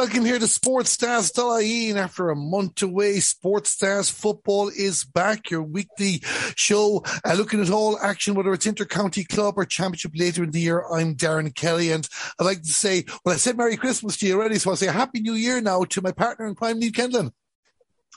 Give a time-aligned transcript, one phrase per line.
[0.00, 1.98] Welcome here to Sports Stars Ian.
[1.98, 5.50] After a month away, Sports Stars football is back.
[5.50, 6.22] Your weekly
[6.56, 10.60] show, uh, looking at all action, whether it's inter-county club or championship later in the
[10.60, 10.86] year.
[10.90, 12.08] I'm Darren Kelly, and
[12.38, 14.86] I'd like to say, well, I said Merry Christmas to you already, so I'll say
[14.86, 17.32] Happy New Year now to my partner in crime, Niamh Kindlon.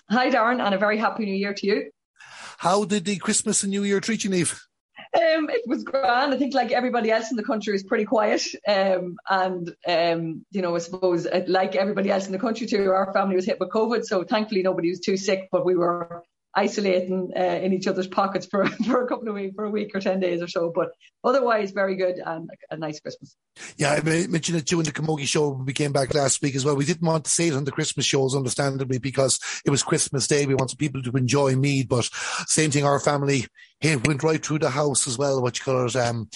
[0.10, 1.92] Hi, Darren, and a very Happy New Year to you.
[2.60, 4.58] How did the Christmas and New Year treat you, Niamh?
[5.16, 6.34] Um, it was grand.
[6.34, 8.44] I think, like everybody else in the country, was pretty quiet.
[8.68, 12.92] Um, and um, you know, I suppose, uh, like everybody else in the country too,
[12.92, 14.06] our family was hit with COVID.
[14.06, 16.24] So thankfully, nobody was too sick, but we were
[16.56, 19.92] isolating uh, in each other's pockets for, for a couple of weeks, for a week
[19.96, 20.72] or 10 days or so.
[20.74, 20.92] But
[21.24, 23.36] otherwise, very good and a nice Christmas.
[23.78, 26.56] Yeah, I mentioned it too in the Camogie show when we came back last week
[26.56, 26.76] as well.
[26.76, 30.28] We didn't want to say it on the Christmas shows, understandably, because it was Christmas
[30.28, 30.46] Day.
[30.46, 32.10] We wanted people to enjoy Meath, but
[32.48, 33.46] same thing, our family
[33.84, 35.42] it went right through the house as well.
[35.42, 35.96] What you call it?
[35.96, 36.30] Um,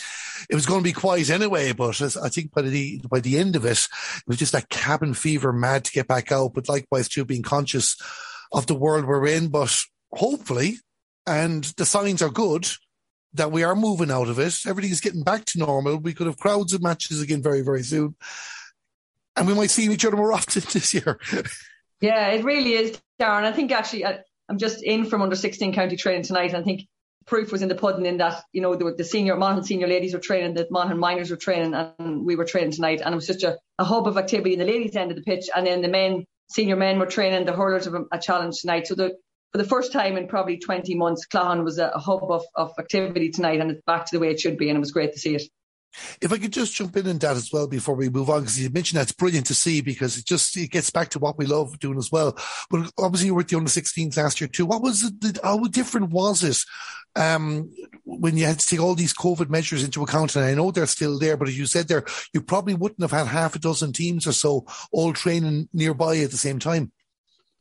[0.50, 3.56] it was going to be quiet anyway, but I think by the by the end
[3.56, 3.88] of it,
[4.18, 6.54] it was just that cabin fever, mad to get back out.
[6.54, 7.96] But likewise, too, being conscious
[8.52, 9.48] of the world we're in.
[9.48, 9.82] But
[10.12, 10.78] hopefully,
[11.26, 12.68] and the signs are good
[13.34, 14.66] that we are moving out of it.
[14.66, 15.98] Everything is getting back to normal.
[15.98, 18.16] We could have crowds of matches again very, very soon.
[19.36, 21.20] And we might see each other more often this year.
[22.02, 23.44] yeah, it really is, Darren.
[23.44, 26.54] I think actually, I, am just in from under 16 county training tonight.
[26.54, 26.88] I think
[27.26, 30.14] proof was in the pudding in that, you know, the, the senior, Monaghan senior ladies
[30.14, 33.02] were training, the Monaghan minors were training, and we were training tonight.
[33.04, 35.24] And it was such a, a hub of activity in the ladies' end of the
[35.24, 35.50] pitch.
[35.54, 38.88] And then the men, senior men were training, the hurlers of a, a challenge tonight.
[38.88, 39.18] So the,
[39.52, 42.74] for the first time in probably 20 months, Claughaun was a, a hub of, of
[42.78, 44.70] activity tonight and it's back to the way it should be.
[44.70, 45.44] And it was great to see it.
[46.22, 48.60] If I could just jump in on that as well before we move on, because
[48.60, 51.46] you mentioned that's brilliant to see because it just it gets back to what we
[51.46, 52.38] love doing as well.
[52.70, 54.66] But obviously, you were at the under 16s last year too.
[54.66, 55.40] What was it?
[55.44, 56.60] How different was it
[57.16, 57.72] um,
[58.04, 60.36] when you had to take all these COVID measures into account?
[60.36, 63.12] And I know they're still there, but as you said there, you probably wouldn't have
[63.12, 66.92] had half a dozen teams or so all training nearby at the same time.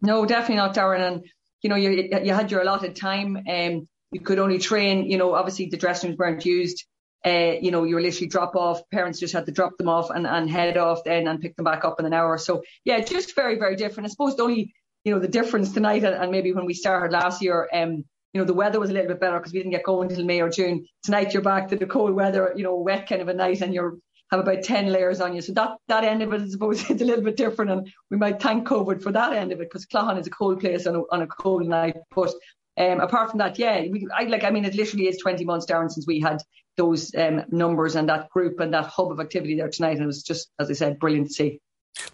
[0.02, 1.00] No, definitely not, Darren.
[1.00, 1.24] And
[1.62, 3.36] you know, you you had your allotted time.
[3.48, 5.10] Um, you could only train.
[5.10, 6.84] You know, obviously the dressing rooms weren't used.
[7.24, 8.80] Uh, you know, you were literally drop off.
[8.90, 11.64] Parents just had to drop them off and, and head off then and pick them
[11.64, 12.38] back up in an hour.
[12.38, 14.06] So yeah, just very very different.
[14.06, 14.74] I suppose the only
[15.04, 18.04] you know the difference tonight and, and maybe when we started last year, um,
[18.36, 20.26] you know, the weather was a little bit better because we didn't get going until
[20.26, 20.86] May or June.
[21.02, 23.72] Tonight you're back to the cold weather, you know, wet kind of a night, and
[23.72, 23.96] you're
[24.30, 25.40] have about 10 layers on you.
[25.40, 27.70] So that, that end of it, I suppose, it's a little bit different.
[27.70, 30.60] And we might thank COVID for that end of it because Claughaun is a cold
[30.60, 31.96] place on a, on a cold night.
[32.14, 32.32] But
[32.78, 35.66] um, apart from that, yeah, we, I like, I mean, it literally is 20 months
[35.66, 36.38] down since we had
[36.76, 39.94] those um, numbers and that group and that hub of activity there tonight.
[39.94, 41.60] And it was just, as I said, brilliant to see.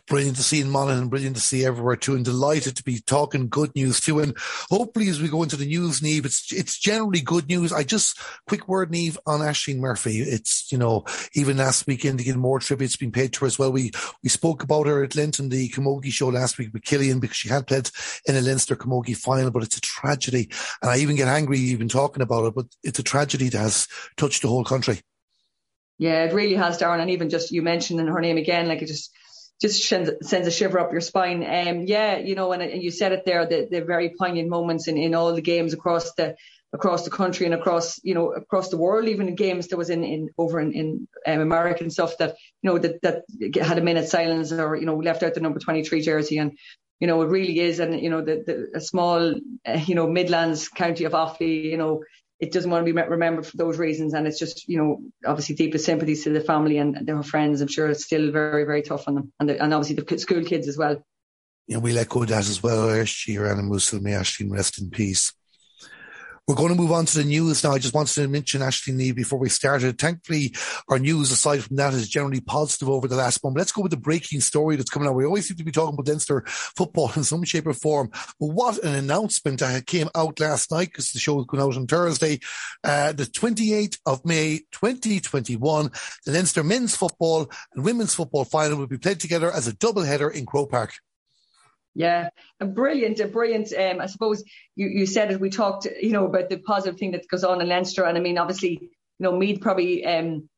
[0.07, 3.49] Brilliant to see in Monaghan, brilliant to see everywhere too, and delighted to be talking
[3.49, 4.21] good news too.
[4.21, 4.37] And
[4.71, 7.73] hopefully, as we go into the news, Niamh, it's it's generally good news.
[7.73, 10.21] I just quick word, Niamh, on Ashling Murphy.
[10.21, 11.05] It's you know
[11.35, 13.73] even last weekend again more tributes being paid to her as well.
[13.73, 17.37] We we spoke about her at Leinster, the Camogie show last week with Killian because
[17.37, 17.91] she had played
[18.27, 20.51] in a Leinster Camogie final, but it's a tragedy,
[20.81, 22.55] and I even get angry even talking about it.
[22.55, 25.01] But it's a tragedy that has touched the whole country.
[25.99, 27.01] Yeah, it really has, Darren.
[27.01, 29.13] And even just you mentioned her name again, like it just
[29.61, 31.45] just sends sends a shiver up your spine.
[31.45, 34.89] Um, yeah, you know, and, and you said it there, the, the very poignant moments
[34.89, 36.37] in, in all the games across the
[36.73, 39.91] across the country and across you know across the world, even in games that was
[39.91, 43.25] in, in over in, in um, American stuff that you know that that
[43.63, 46.59] had a minute silence or you know left out the number twenty three jersey and
[46.99, 49.35] you know it really is and you know the, the a small
[49.67, 52.03] uh, you know Midlands county of Offaly you know
[52.43, 54.15] it doesn't want to be remembered for those reasons.
[54.15, 57.61] And it's just, you know, obviously deepest sympathies to the family and their friends.
[57.61, 59.33] I'm sure it's still very, very tough on them.
[59.39, 61.01] And, the, and obviously the school kids as well.
[61.69, 63.05] Yeah, we let go that as well.
[63.05, 65.33] Shira and may Ashling rest in peace.
[66.49, 67.71] We're going to move on to the news now.
[67.71, 69.97] I just wanted to mention Ashling Niamh before we started.
[69.97, 70.53] Thankfully,
[70.89, 73.57] our news aside from that is generally positive over the last month.
[73.57, 75.15] Let's go with the breaking story that's coming out.
[75.15, 78.11] We always seem to be talking about Leinster football in some shape or form.
[78.41, 81.77] But what an announcement that came out last night because the show was going out
[81.77, 82.41] on Thursday,
[82.83, 85.93] uh, the 28th of May, 2021.
[86.27, 90.03] The Leinster men's football and women's football final will be played together as a double
[90.03, 90.95] header in Croke Park.
[91.95, 93.73] Yeah, a brilliant, a brilliant.
[93.73, 94.43] Um, I suppose
[94.77, 95.41] you, you said it.
[95.41, 98.21] We talked, you know, about the positive thing that goes on in Leinster, and I
[98.21, 100.49] mean, obviously, you know, Meath probably um,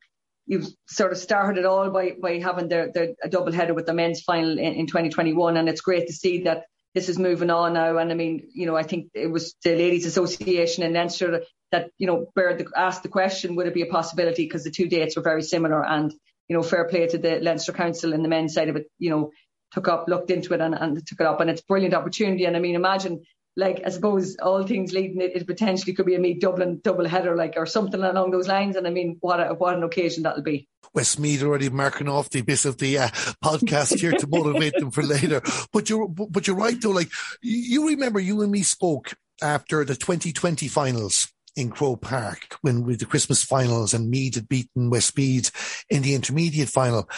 [0.46, 3.86] you've sort of started it all by by having their, their a double header with
[3.86, 6.64] the men's final in, in 2021, and it's great to see that
[6.94, 7.98] this is moving on now.
[7.98, 11.42] And I mean, you know, I think it was the Ladies Association in Leinster
[11.72, 14.44] that you know the, asked the question, would it be a possibility?
[14.44, 16.14] Because the two dates were very similar, and
[16.48, 18.86] you know, fair play to the Leinster Council and the men's side of it.
[18.98, 19.30] You know,
[19.74, 21.40] took up, looked into it and, and took it up.
[21.40, 22.44] And it's a brilliant opportunity.
[22.44, 23.24] And I mean, imagine
[23.56, 27.06] like I suppose all things leading it, it potentially could be a Meath Dublin double
[27.06, 28.76] header, like or something along those lines.
[28.76, 30.68] And I mean, what a, what an occasion that'll be.
[30.92, 33.08] Westmeath already marking off the bits of the uh,
[33.44, 35.42] podcast here to motivate them for later.
[35.72, 36.90] But you're but you're right though.
[36.90, 37.10] Like
[37.42, 42.98] you remember, you and me spoke after the 2020 finals in Croke Park when with
[42.98, 47.08] the Christmas finals and Meath had beaten Westmeath in the intermediate final.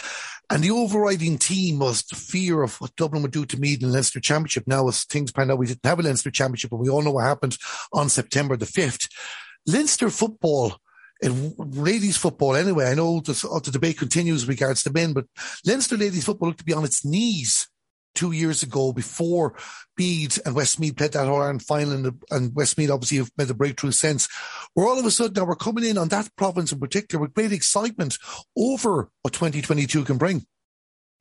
[0.49, 3.89] And the overriding theme was the fear of what Dublin would do to Meath in
[3.89, 4.63] the Leinster Championship.
[4.65, 7.11] Now, as things pan out, we didn't have a Leinster Championship, but we all know
[7.11, 7.57] what happened
[7.91, 9.09] on September the 5th.
[9.65, 10.77] Leinster football,
[11.21, 13.33] ladies football anyway, I know the,
[13.65, 15.25] the debate continues regards to men, but
[15.65, 17.67] Leinster ladies football looked to be on its knees
[18.17, 19.55] two years ago before
[19.97, 23.53] Meath and Westmeath played that All Ireland final and, and Westmeath obviously have made a
[23.53, 24.27] breakthrough since.
[24.77, 27.33] Where all of a sudden now we're coming in on that province in particular with
[27.33, 28.19] great excitement
[28.55, 30.45] over what 2022 can bring.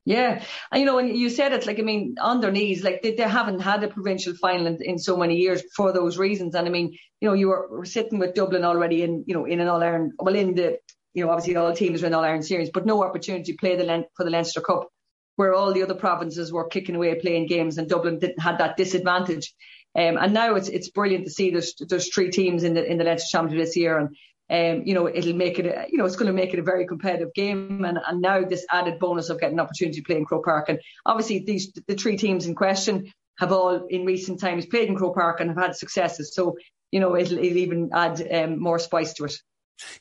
[0.04, 3.00] Yeah, and you know, when you said it, like I mean, on their knees, like
[3.00, 6.54] they, they haven't had a provincial final in, in, so many years for those reasons.
[6.54, 9.60] And I mean, you know, you were, sitting with Dublin already in, you know, in
[9.60, 10.78] an All Ireland, well, in the,
[11.14, 13.74] you know, obviously all teams were in All Ireland series, but no opportunity to play
[13.74, 14.90] the for the Leinster Cup
[15.36, 18.76] where all the other provinces were kicking away playing games and Dublin didn't had that
[18.76, 19.54] disadvantage.
[19.96, 22.98] Um, and now it's it's brilliant to see there's there's three teams in the in
[22.98, 24.08] the Leinster Championship this year, and
[24.50, 26.62] um, you know it'll make it a, you know it's going to make it a
[26.62, 27.84] very competitive game.
[27.84, 30.69] And and now this added bonus of getting an opportunity to play in Croke Park,
[30.69, 34.96] and obviously these the three teams in question have all in recent times played in
[34.96, 36.34] Croke Park and have had successes.
[36.34, 36.56] So
[36.90, 39.40] you know it'll, it'll even add um, more spice to it.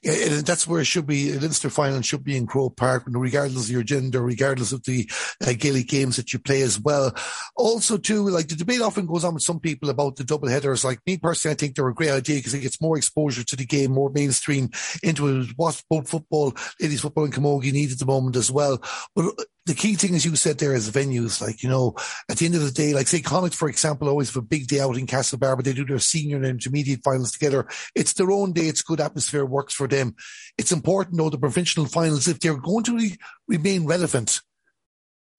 [0.02, 1.38] Yeah, that's where it should be.
[1.38, 5.10] Leinster final should be in Croke Park, regardless of your gender, regardless of the
[5.46, 7.14] uh, Gaelic games that you play as well.
[7.56, 10.86] Also, too, like the debate often goes on with some people about the double headers.
[10.86, 13.56] Like me personally, I think they're a great idea because it gets more exposure to
[13.56, 14.70] the game, more mainstream
[15.04, 15.46] into.
[15.56, 18.82] What both football, ladies football and camogie need at the moment as well.
[19.16, 19.34] But
[19.66, 21.42] the key thing, as you said there, is venues.
[21.42, 21.96] Like, you know,
[22.30, 24.68] at the end of the day, like say Connacht, for example, always have a big
[24.68, 27.68] day out in Castlebar, but they do their senior and intermediate finals together.
[27.96, 28.68] It's their own day.
[28.68, 30.16] It's good atmosphere, works for them.
[30.58, 33.18] It's important though, the provincial finals, if they're going to re-
[33.48, 34.42] remain relevant,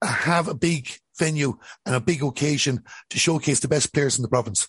[0.01, 4.23] uh, have a big venue and a big occasion to showcase the best players in
[4.23, 4.67] the province.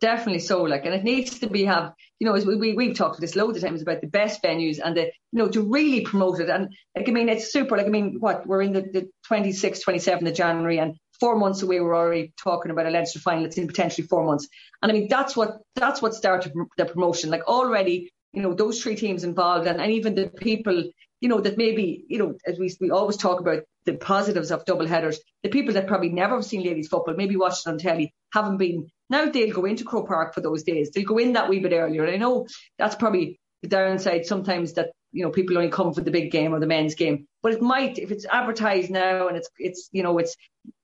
[0.00, 2.94] Definitely so, like, and it needs to be have, you know, as we, we we've
[2.94, 6.02] talked this loads of times about the best venues and the, you know, to really
[6.02, 6.50] promote it.
[6.50, 7.78] And like, I mean, it's super.
[7.78, 11.62] Like, I mean, what we're in the, the 26th, 27th of January, and four months
[11.62, 13.46] away, we're already talking about a Leinster final.
[13.46, 14.48] It's in potentially four months,
[14.82, 17.30] and I mean, that's what that's what started the promotion.
[17.30, 20.84] Like already, you know, those three teams involved, and, and even the people,
[21.20, 24.64] you know, that maybe, you know, as we we always talk about the positives of
[24.64, 27.78] double headers, the people that probably never have seen ladies football, maybe watched it on
[27.78, 30.90] telly, haven't been now they'll go into Croke Park for those days.
[30.90, 32.04] They'll go in that wee bit earlier.
[32.04, 32.46] And I know
[32.78, 36.54] that's probably the downside sometimes that you know people only come for the big game
[36.54, 37.26] or the men's game.
[37.42, 40.36] But it might if it's advertised now and it's it's you know it's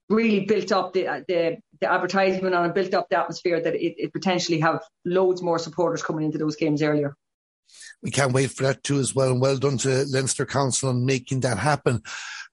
[0.09, 4.13] really built up the the, the advertisement and built up the atmosphere that it, it
[4.13, 7.15] potentially have loads more supporters coming into those games earlier.
[8.03, 9.31] We can't wait for that too as well.
[9.31, 12.03] And well done to Leinster Council on making that happen.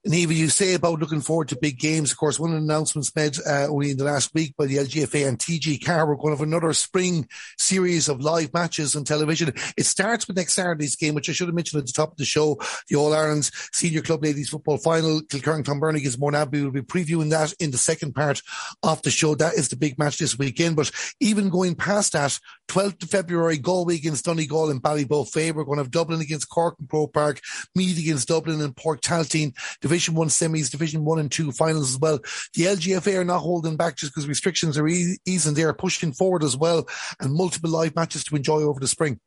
[0.06, 2.12] And even you say about looking forward to big games.
[2.12, 5.38] Of course, one announcements made uh, only in the last week by the LGFA and
[5.38, 7.28] TG4, we're going to have another spring
[7.58, 9.52] series of live matches on television.
[9.76, 12.18] It starts with next Saturday's game, which I should have mentioned at the top of
[12.18, 15.20] the show, the All Ireland's Senior Club Ladies Football Final.
[15.22, 16.62] Kilkerrin Clonberne against Mourneabbey.
[16.62, 18.42] We'll be previewing that in the second part
[18.84, 19.36] of the show.
[19.36, 20.78] That is the big match this weekend.
[20.78, 25.54] But even going past that, 12th of February, Galway against Donegal and Ballybofey.
[25.54, 27.42] We're going to have Dublin against Cork and Croke Park,
[27.76, 29.54] Meath against Dublin and Páirc Tailteann.
[29.82, 32.20] Division One semis, Division One and Two finals as well.
[32.54, 35.54] The LGFA are not holding back just because restrictions are easing.
[35.54, 36.88] They are pushing forward as well,
[37.20, 39.20] and multiple live matches to enjoy over the spring.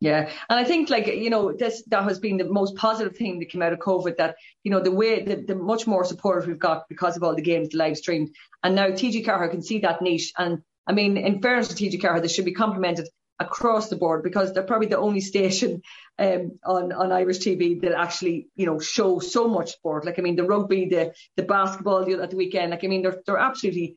[0.00, 3.38] Yeah, and I think like you know this that has been the most positive thing
[3.38, 4.16] that came out of COVID.
[4.16, 7.34] That you know the way the, the much more support we've got because of all
[7.34, 8.30] the games live streamed,
[8.62, 10.32] and now TG4 can see that niche.
[10.36, 13.08] And I mean, in fairness to TG4, they should be complimented
[13.40, 15.82] across the board because they're probably the only station
[16.18, 20.04] um, on on Irish TV that actually you know show so much sport.
[20.04, 22.70] Like I mean, the rugby, the the basketball the, at the weekend.
[22.70, 23.96] Like I mean, they're they're absolutely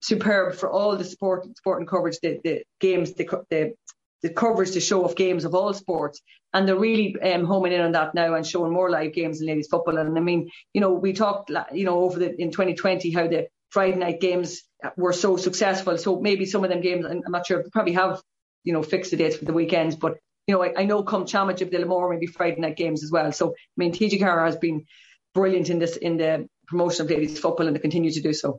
[0.00, 3.74] superb for all the sport sport and coverage, the the games, the the
[4.22, 6.22] the coverage, the show of games of all sports,
[6.52, 9.46] and they're really um, homing in on that now and showing more live games in
[9.46, 9.98] ladies football.
[9.98, 13.48] And I mean, you know, we talked, you know, over the in 2020 how the
[13.74, 14.62] Friday night games
[14.96, 15.98] were so successful.
[15.98, 18.22] So maybe some of them games, I'm not sure, probably have
[18.64, 19.94] you know, fixed the dates for the weekends.
[19.94, 23.10] But, you know, I, I know come Championship, they'll more maybe Friday night games as
[23.10, 23.30] well.
[23.32, 24.86] So, I mean, TG4 has been
[25.34, 28.58] brilliant in this, in the promotion of ladies football and they continue to do so.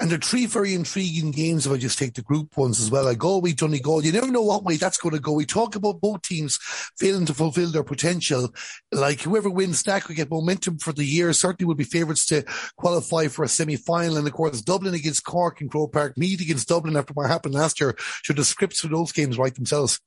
[0.00, 2.90] And there are three very intriguing games if I just take the group ones as
[2.90, 3.04] well.
[3.04, 4.04] I Like oh, Galway, Donegal.
[4.04, 5.32] You never know what way that's going to go.
[5.32, 6.58] We talk about both teams
[6.98, 8.54] failing to fulfill their potential.
[8.92, 11.32] Like whoever wins that could get momentum for the year.
[11.32, 12.44] Certainly would be favourites to
[12.76, 14.16] qualify for a semi-final.
[14.16, 17.54] And of course, Dublin against Cork in Croke Park, Meath against Dublin after what happened
[17.54, 17.96] last year.
[18.22, 20.00] Should the scripts for those games write themselves?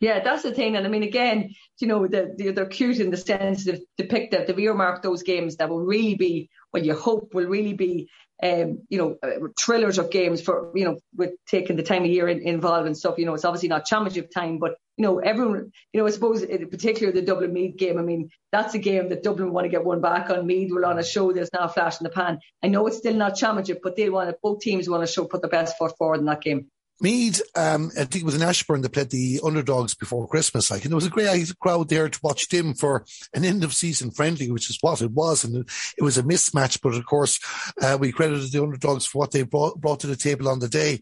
[0.00, 0.76] Yeah, that's the thing.
[0.76, 4.30] And I mean, again, you know, the, the, they're cute in the sense of depict
[4.30, 8.08] that they've earmarked those games that will really be, what you hope will really be
[8.42, 12.10] um, you know, uh, thrillers of games for, you know, with taking the time of
[12.10, 13.18] year in, involved and stuff.
[13.18, 16.42] You know, it's obviously not championship time, but, you know, everyone, you know, I suppose
[16.42, 19.68] in particular the Dublin Meath game, I mean, that's a game that Dublin want to
[19.68, 20.46] get one back on.
[20.46, 22.38] Meath will on a show there's now flash in the pan.
[22.62, 25.24] I know it's still not championship, but they want to, both teams want to show,
[25.24, 26.68] put the best foot forward in that game.
[27.00, 30.70] Meath, um, I think it was in Ashbourne that played the underdogs before Christmas.
[30.70, 33.74] Like, and there was a great crowd there to watch them for an end of
[33.74, 35.44] season friendly, which is what it was.
[35.44, 36.80] And it was a mismatch.
[36.82, 37.38] But of course,
[37.80, 40.68] uh, we credited the underdogs for what they brought, brought to the table on the
[40.68, 41.00] day.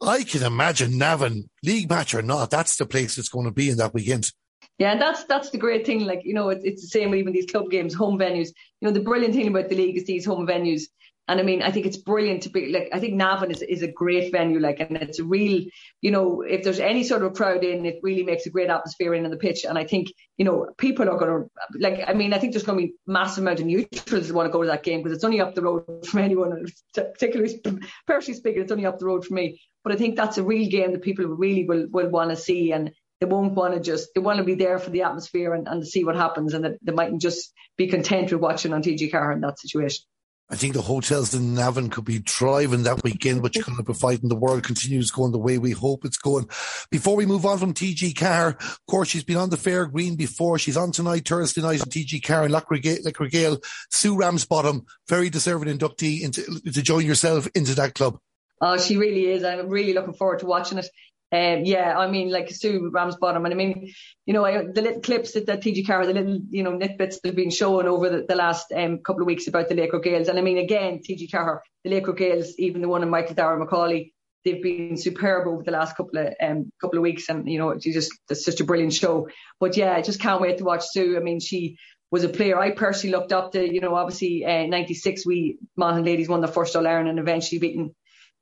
[0.00, 3.70] I can imagine Navan, league match or not, that's the place it's going to be
[3.70, 4.30] in that weekend.
[4.78, 6.06] Yeah, and that's that's the great thing.
[6.06, 8.48] Like you know, it's, it's the same with even these club games, home venues.
[8.80, 10.84] You know, the brilliant thing about the league is these home venues
[11.32, 13.80] and I mean, I think it's brilliant to be like, I think Navan is, is
[13.80, 15.64] a great venue, like, and it's a real,
[16.02, 19.14] you know, if there's any sort of crowd in, it really makes a great atmosphere
[19.14, 19.64] in on the pitch.
[19.64, 22.64] And I think, you know, people are going to, like, I mean, I think there's
[22.64, 25.16] going to be massive amount of neutrals who want to go to that game because
[25.16, 27.58] it's only up the road from anyone, particularly,
[28.06, 29.58] personally speaking, it's only up the road for me.
[29.82, 32.72] But I think that's a real game that people really will, will want to see.
[32.72, 35.66] And they won't want to just, they want to be there for the atmosphere and,
[35.66, 36.52] and see what happens.
[36.52, 40.04] And that they mightn't just be content with watching on TG4 in that situation.
[40.52, 44.28] I think the hotels in Navan could be thriving that weekend, you kind of fighting
[44.28, 46.46] the world continues going the way we hope it's going.
[46.90, 50.58] Before we move on from TG4, of course, she's been on the fair green before.
[50.58, 53.60] She's on tonight, Thursday night at TG4 in Laochra Gael.
[53.90, 58.18] Sue Ramsbottom, very deserving inductee into, to join yourself into that club.
[58.60, 59.44] Oh, she really is.
[59.44, 60.86] I'm really looking forward to watching it.
[61.32, 63.90] Um, yeah, I mean, like Sue Ramsbottom, and I mean,
[64.26, 67.26] you know, I, the little clips that, that TG4, the little, you know, nitbits that
[67.26, 70.28] have been shown over the, the last um, couple of weeks about the Laochra Gaels.
[70.28, 74.12] And I mean, again, TG4, the Laochra Gaels, even the one in Michael Darragh MacAuley,
[74.44, 77.30] they've been superb over the last couple of um, couple of weeks.
[77.30, 79.28] And, you know, it's just, it's such a brilliant show.
[79.58, 81.16] But yeah, I just can't wait to watch Sue.
[81.16, 81.78] I mean, she,
[82.12, 83.74] was a player I personally looked up to.
[83.74, 87.58] You know, obviously, uh, 96, we Monaghan ladies won the first All Ireland and eventually
[87.58, 87.94] beaten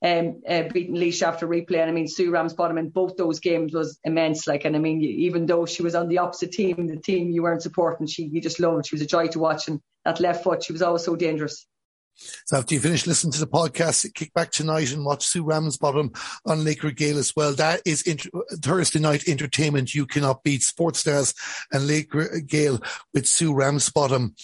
[0.03, 1.81] um, uh, beating Laois after replay.
[1.81, 4.47] And I mean, Sue Ramsbottom in both those games was immense.
[4.47, 7.43] Like, and I mean, even though she was on the opposite team, the team you
[7.43, 8.87] weren't supporting, she you just loved.
[8.87, 11.67] She was a joy to watch, and that left foot, she was always so dangerous.
[12.47, 16.13] So after you finish listening to the podcast, kick back tonight and watch Sue Ramsbottom
[16.45, 17.55] on Laochra Gael as well.
[17.55, 20.63] That is inter- Thursday night entertainment you cannot beat.
[20.63, 21.35] Sports Stars
[21.73, 22.81] and Laochra Gael
[23.15, 24.35] with Sue Ramsbottom.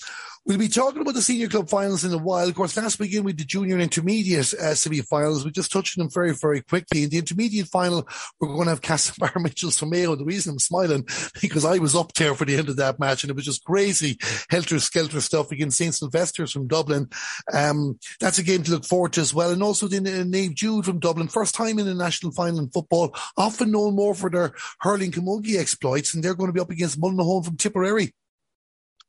[0.46, 2.48] We'll be talking about the senior club finals in a while.
[2.48, 5.44] Of course, last weekend we did the junior and intermediate uh, semi-finals.
[5.44, 7.02] We just touched on them very, very quickly.
[7.02, 8.06] In the intermediate final,
[8.38, 10.14] we're going to have Castlebar Mitchells from Mayo.
[10.14, 11.04] The reason I'm smiling
[11.42, 13.64] because I was up there for the end of that match, and it was just
[13.64, 17.08] crazy helter skelter stuff against St Sylvester's from Dublin.
[17.52, 19.50] Um, that's a game to look forward to as well.
[19.50, 22.70] And also the uh, Naomh Jude from Dublin, first time in a national final in
[22.70, 26.70] football, often known more for their hurling camogie exploits, and they're going to be up
[26.70, 28.12] against Mullinahone from Tipperary.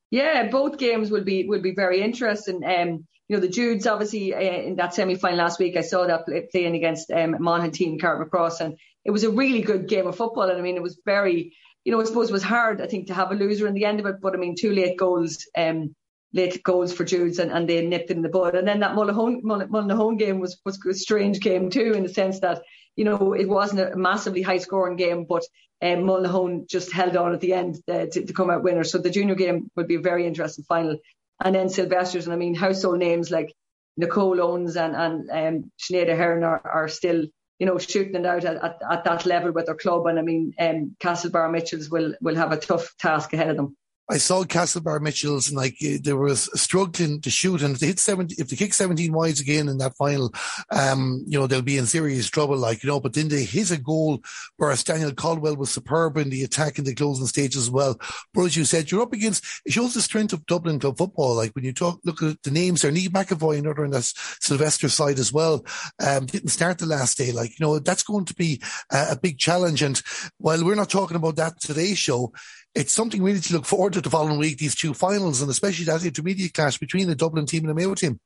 [0.09, 2.63] Yeah, both games will be will be very interesting.
[2.63, 6.07] Um, you know, the Judes obviously uh, in that semi final last week, I saw
[6.07, 10.07] that play, playing against um, Monaghan team Carrickmacross, and it was a really good game
[10.07, 10.49] of football.
[10.49, 13.07] And I mean, it was very, you know, I suppose it was hard, I think,
[13.07, 15.45] to have a loser in the end of it, but I mean, two late goals.
[15.57, 15.95] Um,
[16.33, 18.53] late goals for Judes and, and they nipped in the bud.
[18.53, 22.41] And then that Mullinahone, Mullinahone game was, was a strange game too, in the sense
[22.41, 22.61] that,
[22.97, 25.43] you know, it wasn't a massively high scoring game, but
[25.81, 28.83] um, just held on at the end uh, to, to, come out winner.
[28.83, 30.97] So the junior game would be a very interesting final.
[31.43, 33.53] And then Sylvester's, and I mean, household names like
[33.95, 37.27] Nicole Owens and, and um, Sinead Aherne are, are still,
[37.59, 40.07] you know, shooting it out at, at, at, that level with their club.
[40.07, 43.77] And I mean, um, Castlebar Mitchells will, will have a tough task ahead of them.
[44.09, 47.99] I saw Castlebar Mitchells and like they were struggling to shoot, and if they hit
[47.99, 50.33] seventy, if they kick seventeen wides again in that final,
[50.71, 52.57] um, you know they'll be in serious trouble.
[52.57, 54.21] Like you know, but then they hit a goal,
[54.55, 57.99] whereas Danielle Caldwell was superb in the attack in the closing stage as well.
[58.33, 61.35] But as you said, you're up against it shows the strength of Dublin club football.
[61.35, 64.87] Like when you talk, look at the names there, Niamh McEvoy, another on that Sylvester
[64.87, 65.65] side as well,
[66.05, 67.33] um, didn't start the last day.
[67.33, 68.61] Like you know, that's going to be
[68.91, 69.81] a, a big challenge.
[69.81, 70.01] And
[70.37, 72.31] while we're not talking about that today's show,
[72.77, 75.85] it's something really to look forward to the following week, these two finals, and especially
[75.85, 78.19] that intermediate clash between the Dublin team and the Mayo team.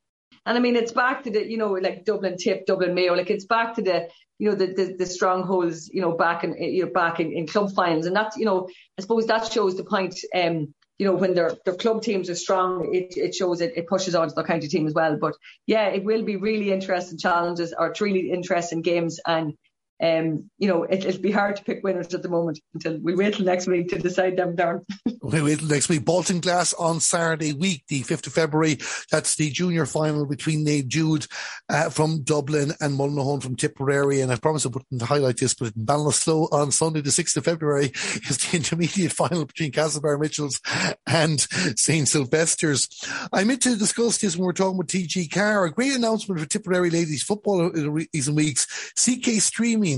[0.45, 3.29] And I mean, it's back to the, you know, like Dublin tip, Dublin Mayo, like
[3.29, 6.85] it's back to the, you know, the, the, the strongholds, you know, back in, you
[6.85, 8.07] know, back in, in club finals.
[8.07, 8.67] And that's, you know,
[8.97, 12.35] I suppose that shows the point, um, you know, when their their club teams are
[12.35, 15.15] strong, it, it shows it, it pushes on to their county team as well.
[15.15, 19.19] But yeah, it will be really interesting challenges or really interesting games.
[19.25, 19.53] And
[20.01, 23.13] um, you know, it, will be hard to pick winners at the moment until we
[23.13, 24.83] wait till next week to decide them, Darren.
[25.21, 26.01] we wait till next week.
[26.01, 28.79] Baltinglass on Saturday week, the 5th of February.
[29.11, 31.27] That's the junior final between Naomh Jude
[31.69, 34.21] uh, from Dublin and Mullinahone from Tipperary.
[34.21, 37.45] And I promise I wouldn't highlight this, but in Ballinasloe on Sunday, the 6th of
[37.45, 40.59] February, is the intermediate final between Castlebar Mitchells
[41.05, 41.41] and
[41.77, 42.07] St.
[42.07, 42.87] Sylvester's.
[43.31, 45.67] I meant to discuss this when we are talking with TG4.
[45.67, 48.65] A great announcement for Tipperary ladies football in recent weeks.
[48.95, 49.90] CK Streaming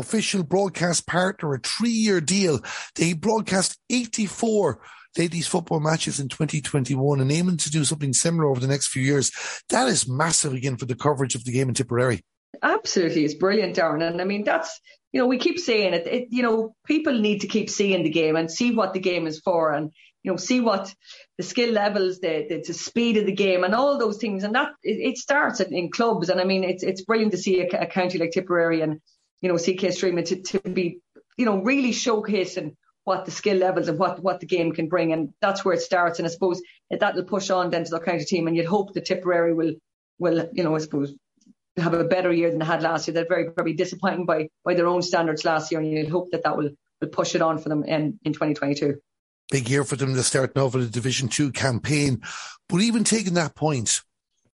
[0.00, 2.60] official broadcast partner, a three year deal.
[2.96, 4.80] They broadcast 84
[5.18, 9.02] ladies football matches in 2021 and aiming to do something similar over the next few
[9.02, 9.32] years.
[9.68, 12.22] That is massive again for the coverage of the game in Tipperary.
[12.62, 13.24] Absolutely.
[13.24, 14.06] It's brilliant, Darren.
[14.06, 14.80] And I mean, that's,
[15.12, 18.10] you know, we keep saying it, it, you know, people need to keep seeing the
[18.10, 19.90] game and see what the game is for and,
[20.22, 20.94] you know, see what
[21.38, 24.44] the skill levels, the, the, the speed of the game and all those things.
[24.44, 26.28] And that, it, it starts in, in, clubs.
[26.28, 29.00] And I mean, it's, it's brilliant to see a, a county like Tipperary and,
[29.40, 31.00] you know, CK streaming to, to be,
[31.36, 35.12] you know, really showcasing what the skill levels and what, what the game can bring.
[35.12, 36.18] And that's where it starts.
[36.18, 38.46] And I suppose that will push on then to the county team.
[38.46, 39.72] And you'd hope the Tipperary will,
[40.18, 41.14] will, you know, I suppose
[41.76, 43.14] have a better year than they had last year.
[43.14, 45.80] They're very, very disappointing by, by their own standards last year.
[45.80, 46.70] And you'd hope that that will,
[47.00, 49.00] will push it on for them in, in 2022.
[49.50, 52.22] Big year for them to start now for the Division Two campaign.
[52.68, 54.02] But even taking that point,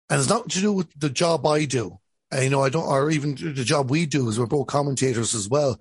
[0.09, 2.00] and it's not to do with the job I do,
[2.39, 5.50] you know, I don't, or even the job we do, is we're both commentators as
[5.50, 5.79] well.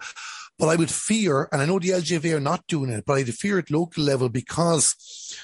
[0.58, 3.32] But I would fear, and I know the LGFA are not doing it, but I'd
[3.34, 5.36] fear at local level because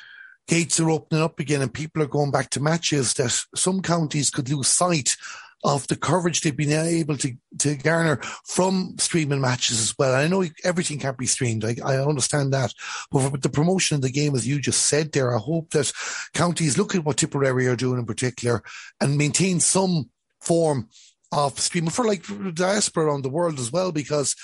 [0.46, 4.30] gates are opening up again and people are going back to matches that some counties
[4.30, 5.16] could lose sight
[5.64, 10.14] of the coverage they've been able to, to garner from streaming matches as well.
[10.14, 11.64] I know everything can't be streamed.
[11.64, 12.72] I, I understand that.
[13.10, 15.92] But for the promotion of the game, as you just said there, I hope that
[16.34, 18.62] counties look at what Tipperary are doing in particular
[19.00, 20.10] and maintain some
[20.46, 20.88] form
[21.32, 22.24] of streaming for like
[22.54, 24.36] diaspora around the world as well, because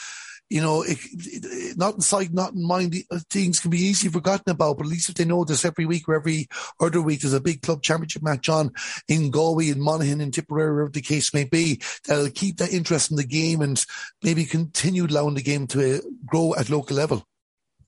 [0.53, 4.13] you know, it, it, not in sight, not in mind, uh, things can be easily
[4.13, 6.47] forgotten about, but at least if they know this every week or every
[6.79, 8.71] other week, there's a big club championship match on
[9.09, 13.11] in Galway and Monaghan and Tipperary, wherever the case may be, that'll keep that interest
[13.11, 13.83] in the game and
[14.23, 17.27] maybe continue allowing the game to uh, grow at local level.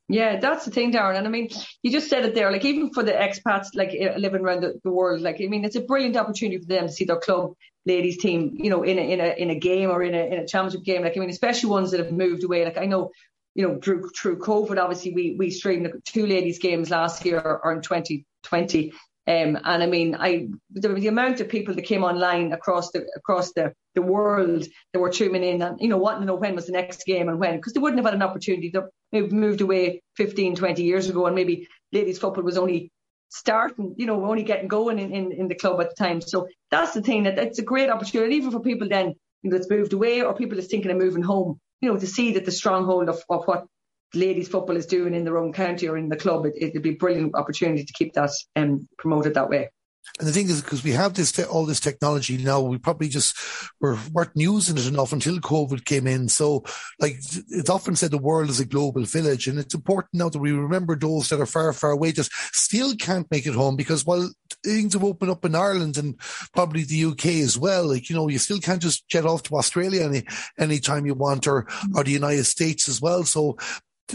[0.09, 1.17] Yeah, that's the thing, Darren.
[1.17, 1.49] And I mean,
[1.83, 2.53] you just said it there.
[2.53, 5.65] Like even for the expats, like uh, living around the, the, world, like I mean,
[5.65, 7.55] it's a brilliant opportunity for them to see their club
[7.87, 10.41] ladies team, you know, in a in a in a game or in a in
[10.41, 11.03] a championship game.
[11.03, 12.65] Like I mean, especially ones that have moved away.
[12.67, 13.13] Like I know,
[13.55, 17.73] you know, through through COVID, obviously we we streamed two ladies games last year or
[17.73, 18.93] in 2020.
[19.27, 23.07] Um, and I mean, I the, the, amount of people that came online across the
[23.17, 26.55] across the, the world that were tuning in and you know wanting to know when
[26.55, 28.71] was the next game and when because they wouldn't have had an opportunity.
[29.13, 32.93] They moved away 15, 20 years ago, and maybe ladies football was only
[33.31, 36.21] starting, you know, only getting going in, in, in the club at the time.
[36.21, 39.57] So that's the thing that it's a great opportunity even for people then you know,
[39.57, 41.59] that's moved away or people that's thinking of moving home.
[41.81, 43.67] You know, to see that the stronghold of, of what
[44.15, 46.91] ladies football is doing in their own county or in the club, it, it'd be
[46.91, 49.71] a brilliant opportunity to keep that um, promoted that way.
[50.19, 53.09] And the thing is, because we have this te- all this technology now, we probably
[53.09, 53.37] just
[53.81, 56.29] were, weren't using it enough until COVID came in.
[56.29, 56.65] So,
[57.01, 57.17] like
[57.49, 60.53] it's often said, the world is a global village, and it's important now that we
[60.53, 64.31] remember those that are far, far away, just still can't make it home because while
[64.63, 66.17] things have opened up in Ireland and
[66.53, 69.57] probably the UK as well, like you know, you still can't just jet off to
[69.57, 70.23] Australia any
[70.59, 73.25] anytime you want, or or the United States as well.
[73.25, 73.57] So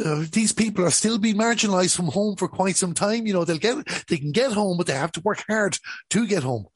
[0.04, 3.26] uh, these people are still being marginalized from home for quite some time.
[3.26, 5.78] You know, they'll get, they can get home, but they have to work hard
[6.12, 6.68] to get home.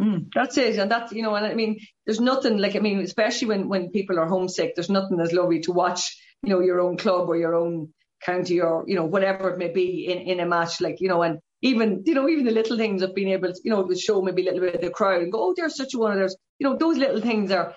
[0.00, 0.78] Mm, that's it.
[0.78, 3.90] And that's, you know, and I mean, there's nothing like, I mean, especially when, when
[3.90, 7.36] people are homesick, there's nothing as lovely to watch, you know, your own club or
[7.36, 10.80] your own county or, you know, whatever it may be in, in a match.
[10.80, 13.60] Like, you know, and even, you know, even the little things of being able to,
[13.64, 15.76] you know, to show maybe a little bit of the crowd and go, oh, there's
[15.76, 17.74] such a one of those, you know, those little things are,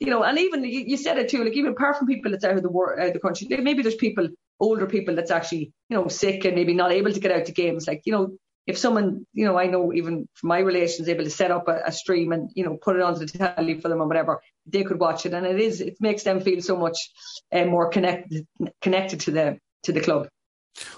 [0.00, 2.44] you know, and even you, you said it too, like even apart from people that's
[2.44, 4.28] out of the war, out of the country, maybe there's people,
[4.60, 7.52] older people that's actually, you know, sick and maybe not able to get out to
[7.52, 7.86] games.
[7.86, 11.30] Like, you know, if someone, you know, I know even from my relations able to
[11.30, 14.00] set up a, a, stream and, you know, put it onto the telly for them
[14.00, 15.34] or whatever, they could watch it.
[15.34, 16.98] And it is, it makes them feel so much
[17.52, 18.46] uh, more connected,
[18.80, 20.28] connected to the, to the club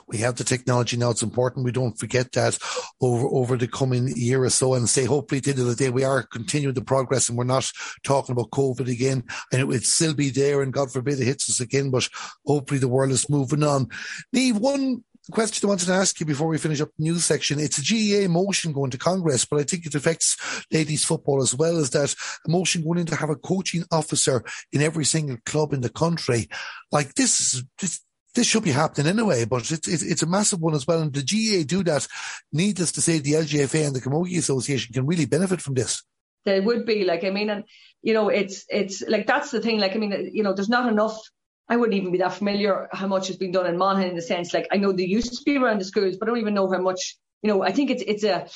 [0.07, 1.11] we have the technology now.
[1.11, 2.59] It's important we don't forget that
[3.01, 5.75] over over the coming year or so, and say hopefully at the end of the
[5.75, 7.71] day we are continuing the progress, and we're not
[8.03, 11.51] talking about COVID again, and it will still be there, and God forbid it hits
[11.51, 11.91] us again.
[11.91, 12.09] But
[12.47, 13.89] hopefully the world is moving on.
[14.35, 17.59] Niamh, one question I wanted to ask you before we finish up the news section.
[17.59, 17.83] It's a
[18.27, 20.37] GAA motion going to Congress, but I think it affects
[20.71, 22.15] ladies football as well as that
[22.47, 25.89] a motion going in to have a coaching officer in every single club in the
[25.89, 26.49] country.
[26.93, 28.01] Like this, is this
[28.37, 31.01] this should be happening anyway, but it's, it's, it's a massive one as well.
[31.01, 32.07] And the GAA do that.
[32.53, 36.03] Needless to say, the LGFA and the Camogie Association can really benefit from this.
[36.45, 37.65] There would be like, I mean, and
[38.03, 39.81] you know, it's, it's like, that's the thing.
[39.81, 41.19] Like, I mean, you know, there's not enough
[41.69, 44.23] I wouldn't even be that familiar how much has been done in Monaghan in the
[44.23, 46.55] sense like I know they used to be around the schools, but I don't even
[46.55, 47.17] know how much.
[47.43, 48.47] You know, I think it's it's a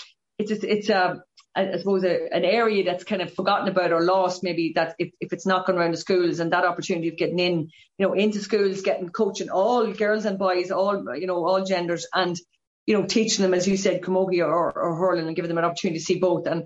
[0.41, 1.23] it's a, it's a
[1.55, 5.11] I suppose a, an area that's kind of forgotten about or lost maybe that if,
[5.21, 8.13] if it's not going around the schools and that opportunity of getting in you know
[8.13, 12.39] into schools getting coaching all girls and boys all you know all genders and
[12.87, 15.65] you know teaching them as you said camogie or, or hurling and giving them an
[15.65, 16.65] opportunity to see both and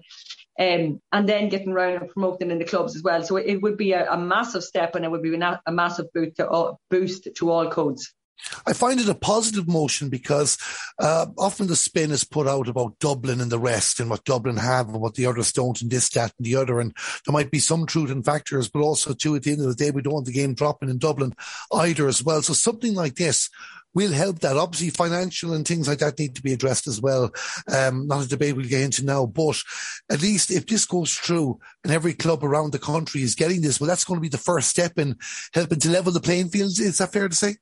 [0.58, 3.24] um, and then getting around and promoting in the clubs as well.
[3.24, 6.12] So it, would be a, a, massive step and it would be a, a massive
[6.14, 8.14] boost to, all, boost to all codes.
[8.66, 10.58] I find it a positive motion because
[10.98, 14.56] uh, often the spin is put out about Dublin and the rest and what Dublin
[14.56, 16.80] have and what the others don't and this, that and the other.
[16.80, 16.94] And
[17.24, 19.74] there might be some truth in factors, but also too, at the end of the
[19.74, 21.34] day, we don't want the game dropping in Dublin
[21.72, 22.42] either as well.
[22.42, 23.50] So something like this
[23.94, 24.56] will help that.
[24.56, 27.32] Obviously, financial and things like that need to be addressed as well.
[27.72, 29.62] Um, not a debate we'll get into now, but
[30.10, 33.80] at least if this goes through and every club around the country is getting this,
[33.80, 35.16] well, that's going to be the first step in
[35.54, 36.80] helping to level the playing fields.
[36.80, 37.56] Is that fair to say?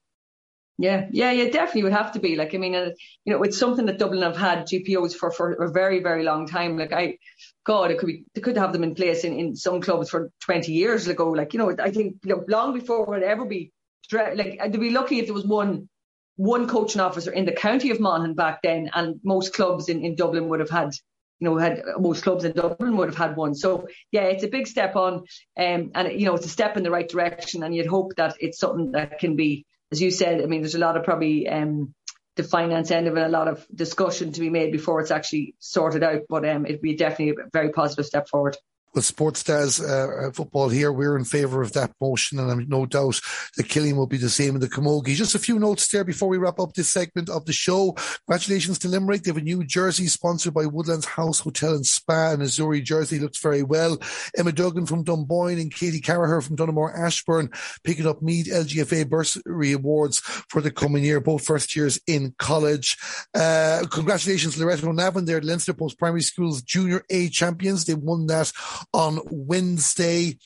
[0.82, 2.34] Yeah, yeah, yeah, definitely would have to be.
[2.34, 2.90] Like, I mean, uh,
[3.24, 6.44] you know, it's something that Dublin have had GPOs for for a very, very long
[6.44, 6.76] time.
[6.76, 7.18] Like, I,
[7.64, 10.32] God, it could be they could have them in place in, in some clubs for
[10.40, 11.30] 20 years ago.
[11.30, 13.70] Like, you know, I think you know, long before would ever be
[14.12, 15.88] like they'd be lucky if there was one
[16.34, 20.16] one coaching officer in the county of Monaghan back then, and most clubs in, in
[20.16, 20.90] Dublin would have had,
[21.38, 23.54] you know, had most clubs in Dublin would have had one.
[23.54, 26.82] So yeah, it's a big step on, um, and you know, it's a step in
[26.82, 30.42] the right direction, and you'd hope that it's something that can be, as you said,
[30.42, 31.94] I mean, there's a lot of probably um,
[32.36, 35.54] the finance end of it, a lot of discussion to be made before it's actually
[35.58, 38.56] sorted out, but um, it'd be definitely a very positive step forward
[38.94, 42.68] with Sports Stars uh, uh, football here, we're in favour of that motion, and I'm
[42.68, 43.20] no doubt
[43.56, 45.14] the Killing will be the same in the Camogie.
[45.14, 47.92] Just a few notes there before we wrap up this segment of the show.
[48.26, 49.22] Congratulations to Limerick.
[49.22, 53.18] They have a new jersey sponsored by Woodlands House Hotel and Spa, and Azuri jersey
[53.18, 53.98] looks very well.
[54.36, 57.50] Emma Duggan from Dunboyne and Katie Carraher from Donaghmore Ashbourne
[57.84, 62.96] picking up Meath LGFA bursary awards for the coming year, both first years in college.
[63.34, 65.24] Uh, congratulations, Loreto Navan.
[65.24, 67.84] They're Leinster Post Primary School's Junior A champions.
[67.84, 68.52] They won that
[68.92, 70.38] on Wednesday.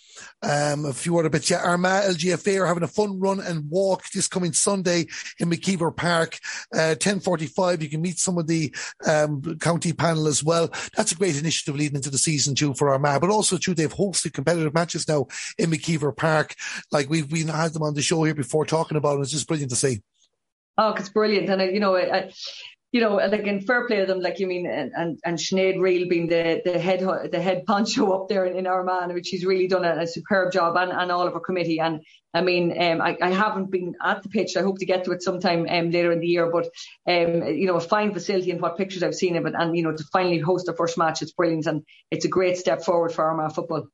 [0.42, 1.50] Um, a few other bits.
[1.50, 5.06] Yeah, Armagh LGFA are having a fun run and walk this coming Sunday
[5.38, 6.38] in McKeever Park.
[6.74, 8.74] Uh, 10.45, you can meet some of the
[9.06, 10.68] um, county panel as well.
[10.96, 13.92] That's a great initiative leading into the season too for Armagh, but also too, they've
[13.92, 15.26] hosted competitive matches now
[15.58, 16.54] in McKeever Park.
[16.92, 19.22] Like we've, we've had them on the show here before talking about it.
[19.22, 20.02] It's just brilliant to see.
[20.78, 21.48] Oh, it's brilliant.
[21.48, 22.30] And, uh, you know, I,
[22.96, 25.78] you know, like in fair play to them, like you mean, and and, and Sinead
[25.78, 29.44] Reel being the the head the head poncho up there in, in Armagh, which she's
[29.44, 31.78] really done a, a, superb job, and, and all of her committee.
[31.78, 32.00] And
[32.32, 34.56] I mean, um, I, I haven't been at the pitch.
[34.56, 36.50] I hope to get to it sometime um, later in the year.
[36.50, 36.70] But
[37.06, 39.82] um, you know, a fine facility and what pictures I've seen of it, and you
[39.82, 43.12] know, to finally host a first match, it's brilliant, and it's a great step forward
[43.12, 43.88] for Armagh football.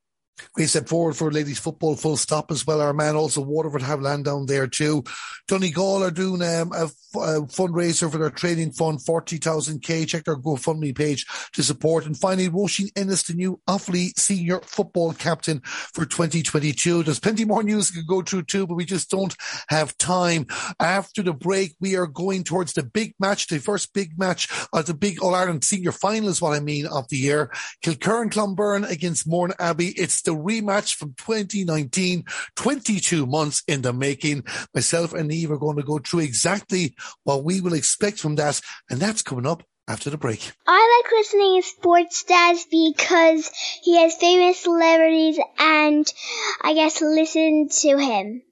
[0.54, 2.80] Great step forward for ladies football, full stop as well.
[2.80, 5.04] Our man also Waterford have land down there too.
[5.48, 6.84] Donegal are doing um, a,
[7.18, 10.06] a, fundraiser for their training fund, 40,000k.
[10.06, 12.06] Check their GoFundMe page to support.
[12.06, 17.02] And finally, Roisin Ennis, the new Offaly senior football captain for 2022.
[17.02, 19.34] There's plenty more news to go through too, but we just don't
[19.68, 20.46] have time.
[20.80, 24.86] After the break, we are going towards the big match, the first big match of
[24.86, 27.50] the big All Ireland senior final is what I mean of the year.
[27.84, 29.88] Kilkerrin Clonberne against Mourne Abbey.
[29.88, 32.24] It's the rematch from 2019,
[32.56, 34.44] 22 months in the making.
[34.74, 38.60] Myself and Eve are going to go through exactly what we will expect from that,
[38.90, 40.52] and that's coming up after the break.
[40.66, 43.50] I like listening to Sports Stats because
[43.82, 46.12] he has famous celebrities and
[46.62, 48.42] I guess listen to him.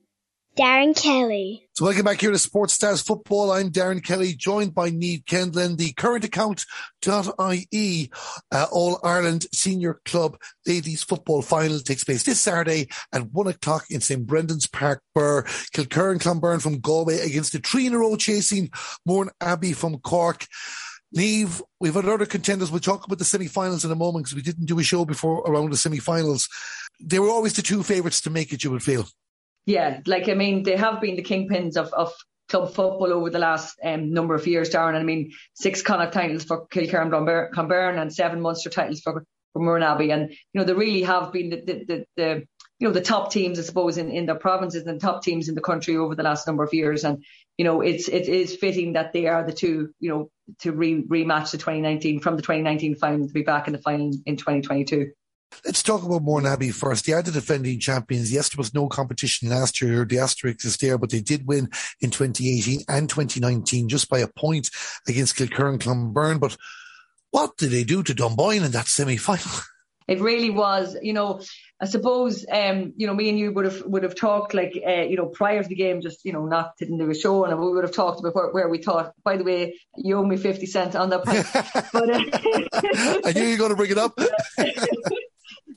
[0.59, 1.69] Darren Kelly.
[1.75, 3.53] So welcome back here to Sports Stars Football.
[3.53, 8.11] I'm Darren Kelly, joined by Niamh Kindlon, the current account.ie
[8.53, 10.37] uh, All Ireland Senior Club
[10.67, 15.45] Ladies Football Final takes place this Saturday at one o'clock in St Brendan's Park, Birr.
[15.73, 18.71] Kilkerrin Clonberne from Galway against the three in a row chasing
[19.07, 20.47] Mourne Abbey from Cork.
[21.17, 22.73] Niamh, we've had other contenders.
[22.73, 25.43] We'll talk about the semi-finals in a moment because we didn't do a show before
[25.43, 26.49] around the semi-finals.
[27.01, 29.07] They were always the two favourites to make it, you would feel.
[29.66, 32.12] Yeah, like I mean, they have been the kingpins of, of
[32.51, 34.96] club football over the last um, number of years, Darren.
[34.96, 37.11] I mean, six Connacht titles for Kilkerrin
[37.53, 40.11] Clonberne and seven Munster titles for, for Mourne Abbey.
[40.11, 42.46] And, you know, they really have been the, the, the, the
[42.81, 45.55] you know, the top teams, I suppose, in, in their provinces and top teams in
[45.55, 47.05] the country over the last number of years.
[47.05, 47.23] And,
[47.59, 51.05] you know, it's, it is fitting that they are the two, you know, to re,
[51.05, 55.12] rematch the 2019 from the 2019 final to be back in the final in 2022.
[55.65, 57.07] Let's talk about Mourneabbey first.
[57.07, 58.33] They are the defending champions.
[58.33, 60.05] Yes, there was no competition last year.
[60.05, 61.69] The asterisk is there, but they did win
[62.01, 64.71] in 2018 and 2019 just by a point
[65.07, 66.41] against Kilkerrin Clonberne.
[66.41, 66.57] But
[67.31, 69.47] what did they do to Dunboyne in that semi final?
[70.09, 71.41] It really was, you know,
[71.81, 75.03] I suppose, um, you know, me and you would have would have talked like, uh,
[75.03, 77.57] you know, prior to the game, just you know, not didn't do a show, and
[77.61, 79.13] we would have talked about where, where we thought.
[79.23, 81.47] By the way, you owe me fifty cents on that point.
[81.93, 84.19] but, uh, I knew you were going to bring it up.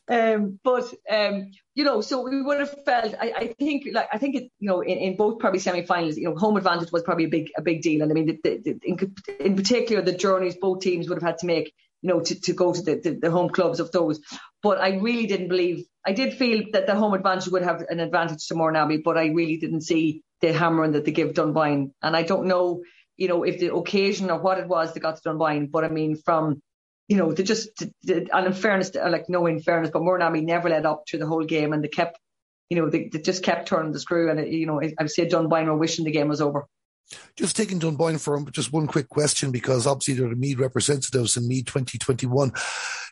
[0.09, 3.15] Um, but um, you know, so we would have felt.
[3.21, 6.25] I, I think, like I think, it, you know, in, in both probably semi-finals, you
[6.25, 8.01] know, home advantage was probably a big a big deal.
[8.01, 11.37] And I mean, the, the, in, in particular, the journeys both teams would have had
[11.39, 14.19] to make, you know, to, to go to the, the, the home clubs of those.
[14.61, 15.85] But I really didn't believe.
[16.05, 19.27] I did feel that the home advantage would have an advantage to Mourneabbey, but I
[19.27, 21.93] really didn't see the hammering that they give Dunboyne.
[22.01, 22.83] And I don't know,
[23.15, 25.67] you know, if the occasion or what it was that got to Dunboyne.
[25.67, 26.61] But I mean, from
[27.07, 27.69] you know, they just,
[28.07, 31.43] and in fairness, like no, in fairness, but Mourneabbey never let up through the whole
[31.43, 32.17] game, and they kept,
[32.69, 35.11] you know, they, they just kept turning the screw, and it, you know, I would
[35.11, 36.65] say Dunboyne were wishing the game was over.
[37.35, 41.47] Just taking Dunboyne for just one quick question, because obviously there are Meath representatives in
[41.47, 42.51] Meath 2021.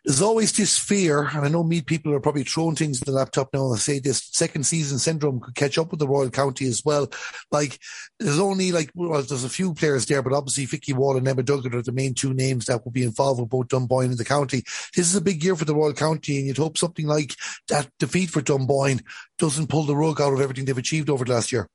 [0.04, 3.12] There's always this fear, and I know Meath people are probably throwing things at the
[3.12, 6.66] laptop now and say this second season syndrome could catch up with the Royal County
[6.68, 7.12] as well.
[7.52, 7.80] Like,
[8.20, 11.44] there's only like, well, there's a few players there, but obviously Vicky Wall and Emma
[11.44, 14.26] Duggan are the main two names that will be involved with both Dunboyne and the
[14.26, 14.64] county.
[14.96, 17.36] This is a big year for the Royal County, and you'd hope something like
[17.68, 19.02] that defeat for Dunboyne
[19.38, 21.68] doesn't pull the rug out of everything they've achieved over the last year.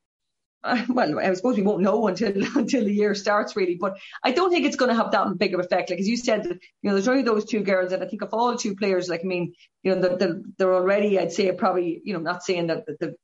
[0.88, 3.76] well, I suppose we won't know until until the year starts really.
[3.76, 5.90] But I don't think it's going to have that big of effect.
[5.90, 8.32] Like as you said, you know, there's only those two girls, and I think of
[8.32, 12.12] all two players, like I mean, you know, they're, they're already, I'd say, probably, you
[12.14, 13.14] know, not saying that they're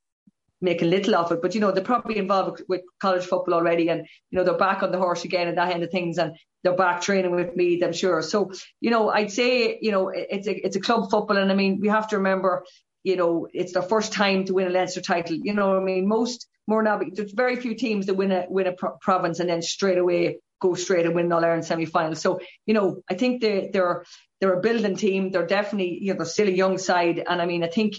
[0.61, 4.07] making little of it, but you know, they're probably involved with college football already, and
[4.31, 6.77] you know, they're back on the horse again and that end of things, and they're
[6.77, 8.23] back training with me, I'm sure.
[8.23, 11.55] So, you know, I'd say, you know, it's a it's a club football, and I
[11.55, 12.65] mean, we have to remember,
[13.03, 15.37] you know, it's their first time to win a Leinster title.
[15.37, 18.73] You know, I mean, most Mourneabbey, there's very few teams that win a win a
[18.73, 22.15] pro- province and then straight away go straight and win an All Ireland semi final.
[22.15, 24.05] So you know, I think they they're
[24.41, 25.31] they're a building team.
[25.31, 27.97] They're definitely you know they're still a young side, and I mean I think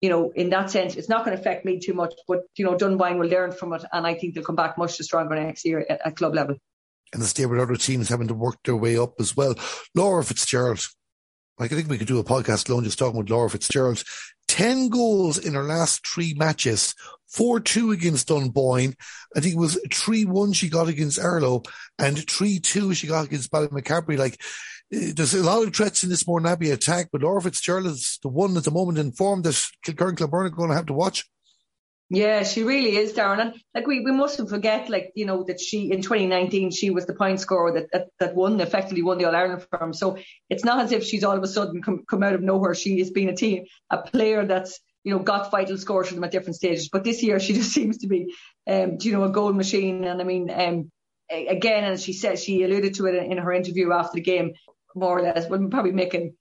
[0.00, 2.14] you know in that sense it's not going to affect me too much.
[2.28, 4.96] But you know Dunboyne will learn from it, and I think they'll come back much
[4.98, 6.56] stronger next year at, at club level.
[7.12, 9.54] And the stable other teams having to work their way up as well.
[9.94, 10.80] Laura Fitzgerald,
[11.58, 14.02] like I think we could do a podcast alone just talking with Laura Fitzgerald.
[14.48, 16.94] 10 goals in her last three matches,
[17.28, 18.94] 4 2 against Dunboyne.
[19.34, 21.66] I think it was 3 1 she got against Erlo
[21.98, 24.18] and 3 2 she got against Ballymacarbry.
[24.18, 24.40] Like,
[24.92, 28.28] eh, there's a lot of threats in this Mourneabbey attack, but Laura Fitzgerald is the
[28.28, 31.24] one at the moment informed that Kilkerrin Clonberne are going to have to watch.
[32.10, 33.40] Yeah, she really is, Darren.
[33.40, 37.06] And like we, we mustn't forget, like, you know, that she in 2019 she was
[37.06, 39.92] the point scorer that that, that won, effectively won the All Ireland for him.
[39.92, 40.18] So
[40.50, 42.74] it's not as if she's all of a sudden come, come out of nowhere.
[42.74, 46.24] She has been a team, a player that's, you know, got vital scores for them
[46.24, 46.88] at different stages.
[46.90, 48.34] But this year she just seems to be
[48.66, 50.04] um, you know, a gold machine.
[50.04, 50.90] And I mean, um
[51.30, 54.52] again, and she said she alluded to it in her interview after the game,
[54.94, 56.34] more or less, but probably making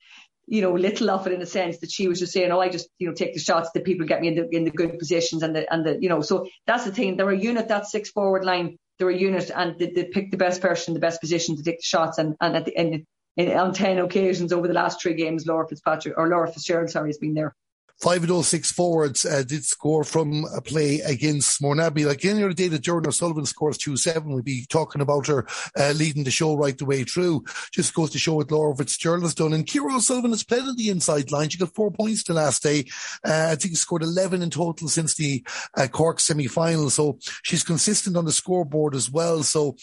[0.48, 2.70] you know, little of it in a sense that she was just saying, oh, I
[2.70, 5.00] just, you know, take the shots that people get me in the in the good
[5.00, 7.18] positions and the and the, you know, so that's the thing.
[7.18, 10.38] They're a unit, that six forward line, they're a unit, and they, they pick the
[10.38, 13.06] best person, the best position to take the shots, and and at the end.
[13.36, 17.18] On ten occasions over the last three games, Laura Fitzpatrick or Laura Fitzgerald, sorry, has
[17.18, 17.56] been there.
[18.04, 22.06] Five of those six forwards uh, did score from a play against Mourneabbey.
[22.06, 25.48] Like any other day that Doireann O'Sullivan scores 2-7, we'd be talking about her
[25.80, 27.46] uh, leading the show right the way through.
[27.72, 29.54] Just goes to show what Laura Fitzgerald has done.
[29.54, 31.48] And Ciara O'Sullivan has played on the inside line.
[31.48, 32.88] She got four points the last day.
[33.24, 35.42] Uh, I think she scored 11 in total since the
[35.78, 36.90] uh, Cork semi-final.
[36.90, 39.44] So she's consistent on the scoreboard as well.
[39.44, 39.78] So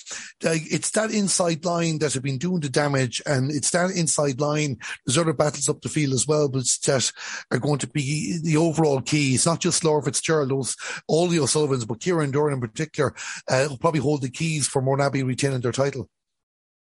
[0.44, 4.42] uh, it's that inside line that have been doing the damage and it's that inside
[4.42, 4.76] line.
[5.06, 7.12] There's other battles up the field as well, but that
[7.50, 8.09] are going to be
[8.42, 9.34] the overall key.
[9.34, 10.76] It's not just Laura Fitzgerald, those,
[11.08, 13.14] all the O'Sullivans, but Kieran Doran in particular
[13.48, 16.08] uh, will probably hold the keys for Mourneabbey retaining their title.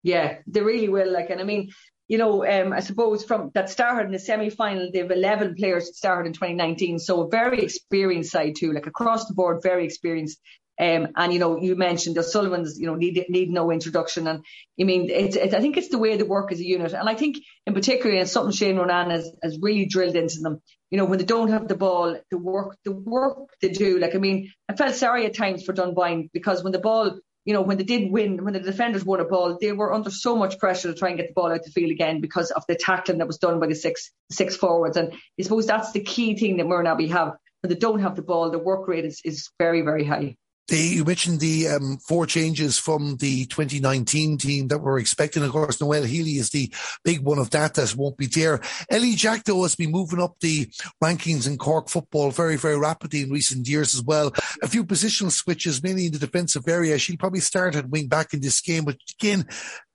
[0.03, 1.11] Yeah, they really will.
[1.11, 1.71] Like, and I mean,
[2.09, 5.55] you know, um, I suppose from that started in the semi final, they have 11
[5.55, 6.99] players that started in 2019.
[6.99, 10.39] So a very experienced side too, like across the board, very experienced.
[10.81, 14.27] Um, and you know, you mentioned the Sullivans, you know, need need no introduction.
[14.27, 14.45] And
[14.81, 16.93] I mean, it's, it's I think it's the way they work as a unit.
[16.93, 20.61] And I think in particular, and something Shane Ronayne has, has really drilled into them.
[20.91, 23.99] You know, when they don't have the ball, the work the work they do.
[23.99, 27.55] Like I mean, I felt sorry at times for Dunboyne because when the ball, you
[27.55, 30.35] know, when they did win, when the defenders won a ball, they were under so
[30.35, 32.75] much pressure to try and get the ball out the field again because of the
[32.75, 34.97] tackling that was done by the six six forwards.
[34.97, 37.37] And I suppose that's the key thing that Mourneabbey have.
[37.63, 40.37] When they don't have the ball, the work rate is, is very, very high.
[40.70, 45.42] You mentioned the um, four changes from the 2019 team that we're expecting.
[45.42, 46.72] Of course, Noel Healy is the
[47.05, 48.61] big one of that that won't be there.
[48.88, 50.66] Ellie Jack, though, has been moving up the
[51.03, 54.33] rankings in Cork football very, very rapidly in recent years as well.
[54.62, 56.98] A few positional switches, mainly in the defensive area.
[56.98, 59.46] She'll probably start at wing back in this game, but again,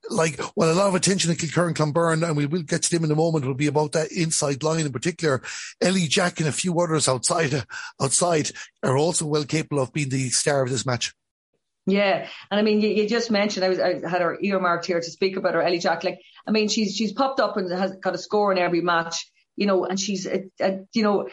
[0.10, 2.92] like, well, a lot of attention at Kilkerrin and Clonberne, and we will get to
[2.92, 5.42] them in a moment, will be about that inside line in particular.
[5.82, 7.64] Ellie Jack and a few others outside,
[8.02, 8.52] outside
[8.84, 11.14] are also well capable of being the star of this match.
[11.86, 15.00] Yeah, and I mean, you, you just mentioned I was I had her earmarked here
[15.00, 16.04] to speak about her Ellie Jack.
[16.04, 19.30] Like, I mean, she's she's popped up and has got a score in every match,
[19.56, 21.30] you know, and she's a, a, you know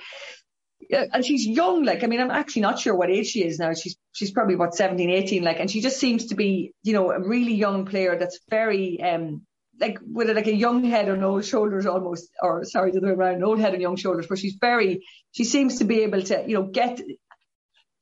[0.91, 3.73] and she's young, like, I mean, I'm actually not sure what age she is now.
[3.75, 7.11] She's, she's probably about 17, 18, like, and she just seems to be, you know,
[7.11, 9.43] a really young player that's very, um,
[9.81, 13.13] like, with like a young head on old shoulders almost, or sorry, the other way
[13.15, 16.45] around, old head and young shoulders, but she's very, she seems to be able to,
[16.47, 17.01] you know, get,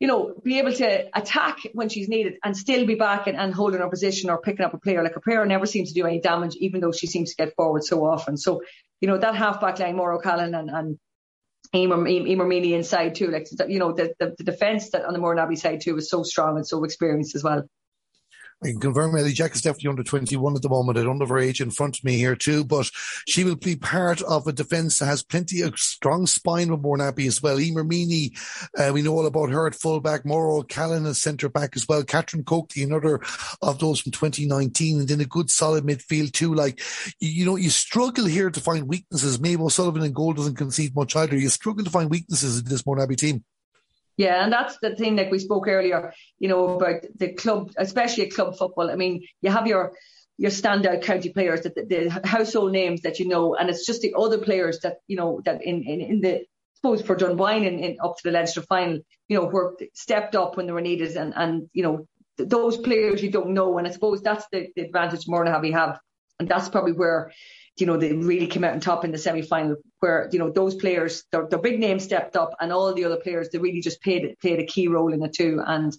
[0.00, 3.54] you know, be able to attack when she's needed and still be back and, and
[3.54, 5.02] holding her position or picking up a player.
[5.02, 7.54] Like a player never seems to do any damage, even though she seems to get
[7.54, 8.36] forward so often.
[8.36, 8.62] So,
[9.00, 10.98] you know, that half back line, Maura O'Callaghan and, and
[11.74, 13.28] Emer, Emer Meany inside too.
[13.28, 16.22] Like you know, the, the, the defence that on the Mourneabbey side too was so
[16.22, 17.64] strong and so experienced as well.
[18.64, 20.96] I can confirm Ellie Jack is definitely under 21 at the moment.
[20.96, 22.90] I don't have her age in front of me here too, but
[23.28, 27.26] she will be part of a defence that has plenty of strong spine with Mourneabbey
[27.26, 27.60] as well.
[27.60, 28.32] Emer Meany,
[28.78, 30.24] uh, we know all about her at fullback.
[30.24, 32.02] Maura O'Callaghan as centre back as well.
[32.04, 33.20] Catherine Coakley, another
[33.60, 36.54] of those from 2019, and then a good solid midfield too.
[36.54, 36.80] Like,
[37.20, 39.38] you, know, you struggle here to find weaknesses.
[39.38, 41.36] Mabel Sullivan in goal doesn't concede much either.
[41.36, 43.44] You struggle to find weaknesses in this Mourneabbey team.
[44.16, 48.30] Yeah, and that's the thing that we spoke earlier, you know, about the club, especially
[48.30, 48.90] club football.
[48.90, 49.92] I mean, you have your
[50.36, 54.14] your standout county players, the, the household names that you know, and it's just the
[54.16, 56.44] other players that you know that in in, in the I
[56.76, 60.56] suppose for Dunboyne in, in up to the Leinster final, you know, were stepped up
[60.56, 63.86] when they were needed, and and you know th- those players you don't know, and
[63.86, 65.98] I suppose that's the, the advantage Mourneabbey have,
[66.38, 67.32] and that's probably where
[67.76, 70.50] you know, they really came out on top in the semi final where, you know,
[70.50, 73.80] those players, their, their big names stepped up and all the other players, they really
[73.80, 75.60] just played, played a key role in it too.
[75.66, 75.96] And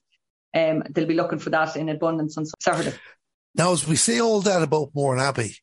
[0.55, 2.95] um, they'll be looking for that in abundance on Saturday.
[3.55, 5.55] Now, as we say all that about Mourneabbey,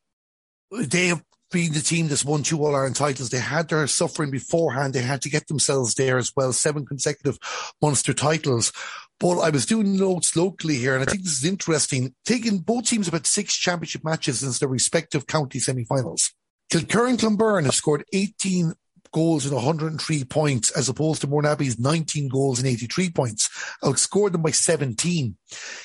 [0.71, 3.29] they have been the team that's won two All Ireland titles.
[3.29, 4.93] They had their suffering beforehand.
[4.93, 6.51] They had to get themselves there as well.
[6.51, 7.37] Seven consecutive
[7.81, 8.73] Munster titles.
[9.19, 12.13] But I was doing notes locally here, and I think this is interesting.
[12.25, 16.31] Taking both teams about six championship matches since their respective county semi-finals.
[16.71, 18.73] Kilkerrin and Clonberne have scored 18
[19.13, 23.49] goals and 103 points, as opposed to Mourneabbey's 19 goals and 83 points.
[23.83, 25.37] Outscored them by 17.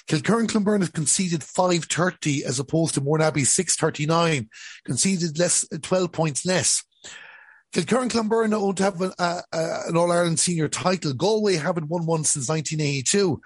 [0.09, 4.49] Kilkerrin and Clonberne have conceded 530 as opposed to Mourneabbey's 639,
[4.85, 6.83] conceded less, 12 points less.
[7.75, 11.13] Kilkerrin and Clonberne don't have an, uh, uh, an All Ireland senior title.
[11.13, 13.41] Galway haven't won one since 1982,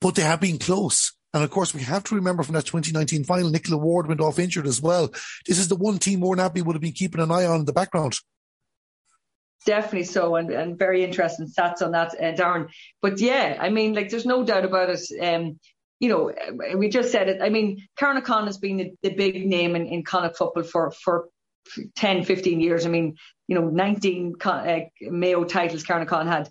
[0.00, 1.12] but they have been close.
[1.32, 4.38] And of course, we have to remember from that 2019 final, Nicola Ward went off
[4.38, 5.08] injured as well.
[5.46, 7.72] This is the one team Mourneabbey would have been keeping an eye on in the
[7.72, 8.14] background.
[9.64, 12.70] Definitely so, and, and very interesting stats on that, uh, Darren.
[13.02, 15.00] But yeah, I mean, like, there's no doubt about it.
[15.20, 15.58] Um,
[15.98, 16.32] you know,
[16.76, 17.42] we just said it.
[17.42, 21.28] I mean, Carnacon has been the, the big name in, in Connacht football for, for
[21.96, 22.86] 10, 15 years.
[22.86, 23.16] I mean,
[23.48, 26.50] you know, 19 uh, Mayo titles Carnacon had.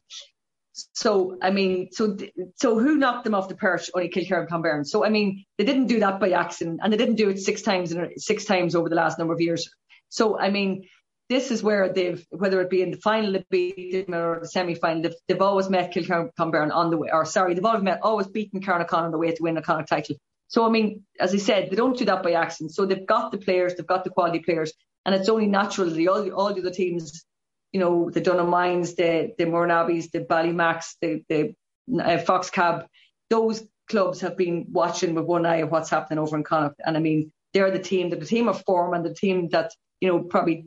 [0.93, 2.17] So, I mean, so
[2.55, 3.89] so who knocked them off the perch?
[3.93, 4.86] Only Kilkerrin and.
[4.86, 7.62] So, I mean, they didn't do that by accident, and they didn't do it six
[7.62, 9.69] times in, six times over the last number of years.
[10.10, 10.86] So, I mean,
[11.29, 15.15] this is where they've, whether it be in the final, the or the semi-final, they've,
[15.27, 18.62] they've always met Kilkerrin Clonberne on the way, or sorry, they've always met, always beaten
[18.62, 20.17] Carnacon on the way to win a Connacht title.
[20.47, 22.73] So, I mean, as I said, they don't do that by accident.
[22.73, 24.73] So they've got the players, they've got the quality players,
[25.05, 27.23] and it's only natural that all, all the other teams,
[27.71, 31.55] you know, the Donaghmoynes, the, the Mourneabbeys, the Ballymac's, the, the
[32.01, 32.85] uh, Fox Cab,
[33.29, 36.81] those clubs have been watching with one eye of what's happening over in Connacht.
[36.85, 40.07] And I mean, they're the team, the team of form and the team that, you
[40.07, 40.65] know, probably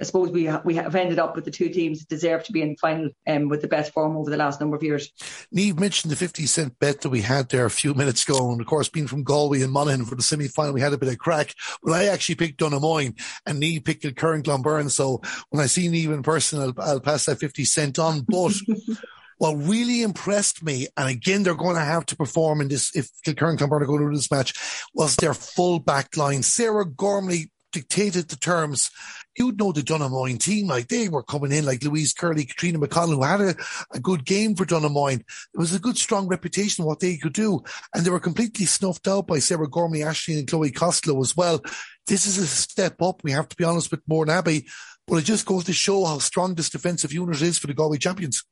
[0.00, 2.52] I suppose we ha- we have ended up with the two teams that deserve to
[2.52, 5.10] be in the final um, with the best form over the last number of years.
[5.54, 8.52] Niamh mentioned the 50 cent bet that we had there a few minutes ago.
[8.52, 10.98] And of course, being from Galway and Monaghan for the semi final, we had a
[10.98, 11.54] bit of crack.
[11.82, 14.90] But I actually picked Donaghmoyne and Niamh picked Kilkerrin Clonberne.
[14.90, 18.20] So when I see Niamh in person, I'll, I'll pass that 50 cent on.
[18.20, 18.54] But
[19.38, 23.08] what really impressed me, and again, they're going to have to perform in this if
[23.26, 24.54] Kilkerrin and Clonberne are going to this match,
[24.94, 26.42] was their full back line.
[26.42, 28.90] Sarah Gormley dictated the terms.
[29.38, 33.14] You'd know the Donaghmoyne team, like they were coming in like Louise Curley, Katrina McConnell,
[33.14, 33.54] who had a,
[33.92, 35.20] a good game for Donaghmoyne.
[35.20, 37.62] It was a good, strong reputation what they could do.
[37.94, 41.62] And they were completely snuffed out by Sarah Gormley, Ashley and Chloe Costello as well.
[42.06, 43.22] This is a step up.
[43.22, 44.66] We have to be honest with Mourneabbey,
[45.06, 47.98] but it just goes to show how strong this defensive unit is for the Galway
[47.98, 48.44] champions.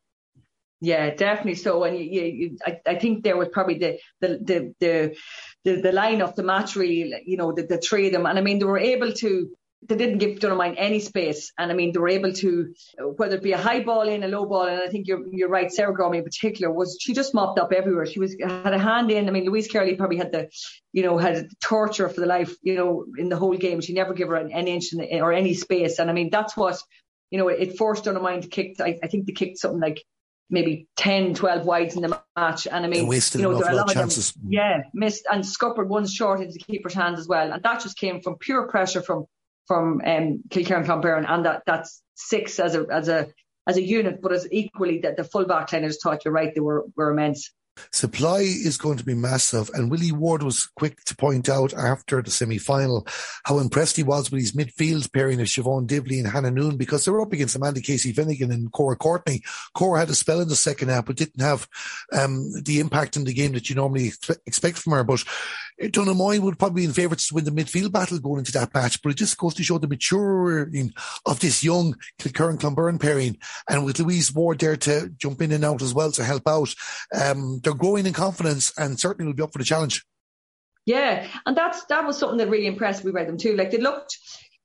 [0.81, 1.83] Yeah, definitely so.
[1.85, 5.17] And you, you, I, I think there was probably the the the the
[5.65, 8.27] the, the line of the match really, you know, the, the three of them.
[8.27, 9.51] And I mean, they were able to
[9.83, 11.53] they didn't give Donaghmoyne any space.
[11.59, 12.75] And I mean, they were able to,
[13.17, 15.49] whether it be a high ball in, a low ball, and I think you're, you're
[15.49, 18.07] right, Sarah Gormley in particular was, she just mopped up everywhere.
[18.07, 19.29] She was, had a hand in.
[19.29, 20.49] I mean, Louise Curley probably had the,
[20.93, 23.81] you know, had torture for the life, you know, in the whole game.
[23.81, 25.99] She never gave her an, an inch the, or any space.
[25.99, 26.81] And I mean, that's what,
[27.31, 30.03] you know, it forced Donaghmoyne to kick, I, I think they kicked something like
[30.49, 32.67] maybe 10, 12 wides in the match.
[32.67, 34.33] And I mean, wasted you know, there are a lot of of them, chances.
[34.49, 37.53] yeah, missed and scuppered one short into the keeper's hands as well.
[37.53, 39.27] And that just came from pure pressure from
[39.67, 43.29] from um, Kilkerrin Clonberne, and that that's six as a as a
[43.67, 46.35] as a unit, but as equally that the full back line, I just thought you're
[46.35, 47.53] right, they were were immense.
[47.93, 52.23] Supply is going to be massive, and Willie Ward was quick to point out after
[52.23, 53.07] the semi-final
[53.45, 57.05] how impressed he was with his midfield pairing of Siobhan Divilly and Hannah Noone because
[57.05, 59.43] they were up against Amanda Casey Finnegan and Cora Courtney.
[59.75, 61.69] Cora had a spell in the second half, but didn't have
[62.13, 64.13] um, the impact in the game that you normally
[64.47, 65.05] expect from her.
[65.05, 65.25] But
[65.81, 69.03] Donaghmoyne would probably be in favourites to win the midfield battle going into that match,
[69.03, 70.93] but it just goes to show the maturing
[71.27, 75.65] of this young Kilkerrin Clonberne pairing, and with Louise Ward there to jump in and
[75.65, 76.75] out as well to help out.
[77.15, 80.05] Um, they're growing in confidence and certainly will be up for the challenge.
[80.87, 83.57] Yeah, and that's that was something that really impressed me by them too.
[83.57, 84.17] Like they looked,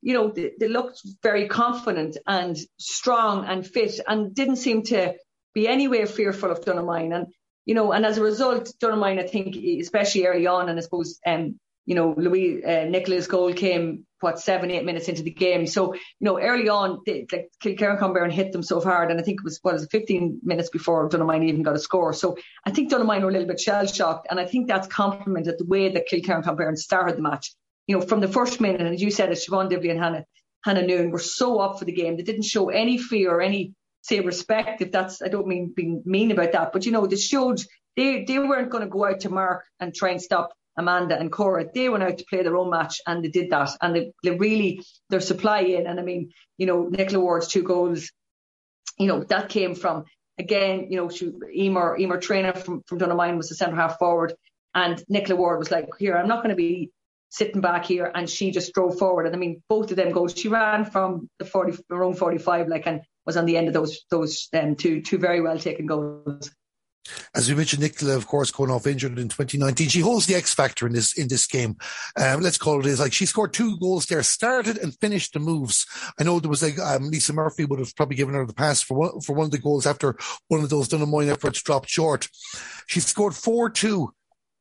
[0.04, 5.16] you know, they, they looked very confident and strong and fit, and didn't seem to
[5.56, 7.16] be anywhere fearful of Donaghmoyne.
[7.16, 7.28] And
[7.66, 11.20] you know, and as a result, Donaghmoyne, I think, especially early on, and I suppose,
[11.26, 15.68] um, you know, Louis uh, Nicola's goal came what seven, eight minutes into the game.
[15.68, 19.24] So, you know, early on, they, like Kilkerrin Clonberne hit them so hard, and I
[19.24, 22.14] think it was what was it, 15 minutes before Donaghmoyne even got a score.
[22.14, 25.56] So I think Donaghmoyne were a little bit shell shocked, and I think that's complemented
[25.58, 27.54] the way that Kilkerrin Clonberne started the match.
[27.88, 30.26] You know, from the first minute, and as you said, it's Siobhan Divilly and Hannah
[30.64, 32.18] Hannah Noon were so up for the game.
[32.18, 34.82] They didn't show any fear or any say respect.
[34.82, 37.62] If that's, I don't mean being mean about that, but you know, they showed
[37.96, 41.32] they they weren't going to go out to mark and try and stop Amanda and
[41.32, 43.72] Cora, they went out to play their own match and they did that.
[43.82, 47.64] And they, they really, their supply in, and I mean, you know, Nicola Ward's two
[47.64, 48.12] goals,
[48.98, 50.06] you know, that came from,
[50.38, 54.34] again, you know, she, Emer, Emer Trainer from, from Donaghmoyne was the centre half forward.
[54.74, 56.92] And Nicola Ward was like, here, I'm not going to be
[57.30, 58.10] sitting back here.
[58.14, 59.26] And she just drove forward.
[59.26, 62.88] And I mean, both of them goals, she ran from the 40, around 45, like,
[62.88, 66.50] and was on the end of those, those um, two, two very well taken goals.
[67.36, 69.90] As we mentioned, Nicola, of course, going off injured in 2019.
[69.90, 71.76] She holds the X factor in this in this game.
[72.20, 75.40] Um, let's call it is like she scored two goals there, started and finished the
[75.40, 75.86] moves.
[76.20, 78.82] I know there was like um, Lisa Murphy would have probably given her the pass
[78.82, 82.28] for one for one of the goals after one of those Donaghmoyne efforts dropped short.
[82.88, 84.14] She scored four two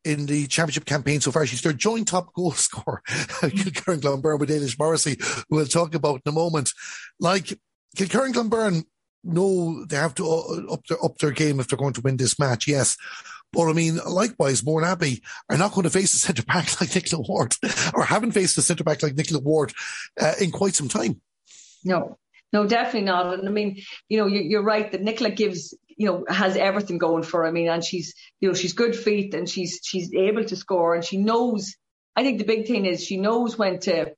[0.03, 1.45] in the championship campaign so far.
[1.45, 5.17] She's their joint top goal scorer, Kilkerrin Clonberne with Eilish Morrissey,
[5.49, 6.71] who we'll talk about in a moment.
[7.19, 7.59] Like
[7.95, 8.83] Kilkerrin Clonberne
[9.23, 12.17] know they have to uh, up their up their game if they're going to win
[12.17, 12.67] this match.
[12.67, 12.97] Yes.
[13.53, 17.23] But I mean, likewise, Mourneabbey are not going to face a centre back like Nicola
[17.27, 17.55] Ward,
[17.93, 19.73] or haven't faced a centre back like Nicola Ward
[20.19, 21.21] uh, in quite some time.
[21.83, 22.17] No,
[22.53, 23.33] no, definitely not.
[23.33, 26.97] And I mean, you know, you, are right that Nicola gives, you know, has everything
[26.97, 27.47] going for her.
[27.47, 30.95] I mean, and she's, you know, she's good feet and she's she's able to score
[30.95, 31.75] and she knows.
[32.15, 34.13] I think the big thing is she knows when to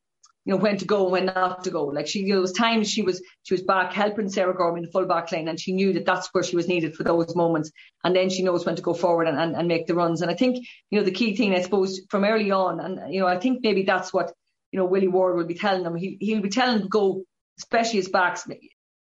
[0.46, 1.86] you know, when to go and when not to go.
[1.86, 4.91] Like she, there was times she was, she was back helping Sarah Gormley in the
[4.91, 7.72] full back line and she knew that that's where she was needed for those moments.
[8.04, 10.22] And then she knows when to go forward and, and, and make the runs.
[10.22, 13.22] And I think, you know, the key thing, I suppose, from early on, and, you
[13.22, 14.34] know, I think maybe that's what,
[14.72, 15.96] you know, Willie Ward will be telling them.
[15.96, 17.24] He, he'll be telling them go,
[17.60, 18.46] especially his backs,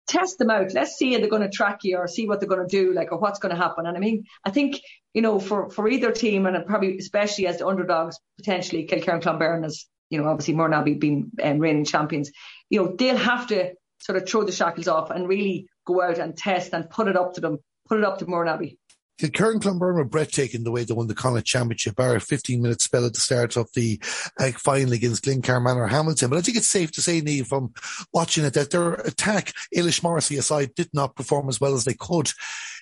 [0.07, 0.73] test them out.
[0.75, 2.93] Let's see if they're going to track you or see what they're going to do,
[2.93, 3.87] like, or what's going to happen.
[3.87, 4.81] And I mean, I think,
[5.13, 9.65] you know, for, for either team and probably especially as the underdogs, potentially Kilkerrin Clonberne
[9.65, 12.31] as you know, obviously Mourneabbey being um, reigning champions,
[12.71, 16.19] you know, they'll have to sort of throw the shackles off and really go out
[16.19, 18.77] and test and put it up to them, put it up to Mourneabbey.
[19.21, 21.99] Kilkerrin Clonberne were breathtaking the way they won the Connacht Championship.
[21.99, 23.99] Our 15 minute spell at the start of the
[24.39, 26.29] uh, final against Glencar Manorhamilton.
[26.29, 27.73] But I think it's safe to say, Niamh, from
[28.13, 31.95] watching it, that their attack, Eilish Morrissey aside, did not perform as well as they
[31.95, 32.31] could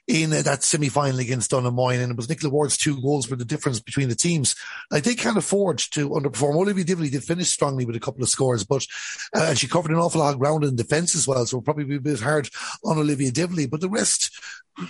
[0.06, 2.02] in uh, that semi final against Donaghmoyne.
[2.02, 4.54] And it was Nicola Ward's two goals were the difference between the teams.
[4.90, 6.56] Like they can't afford to underperform.
[6.56, 8.86] Olivia Divilly did finish strongly with a couple of scores, but
[9.34, 11.44] uh, and she covered an awful lot of ground in defence as well.
[11.46, 12.48] So it'll probably be a bit hard
[12.84, 13.66] on Olivia Divilly.
[13.66, 14.38] But the rest,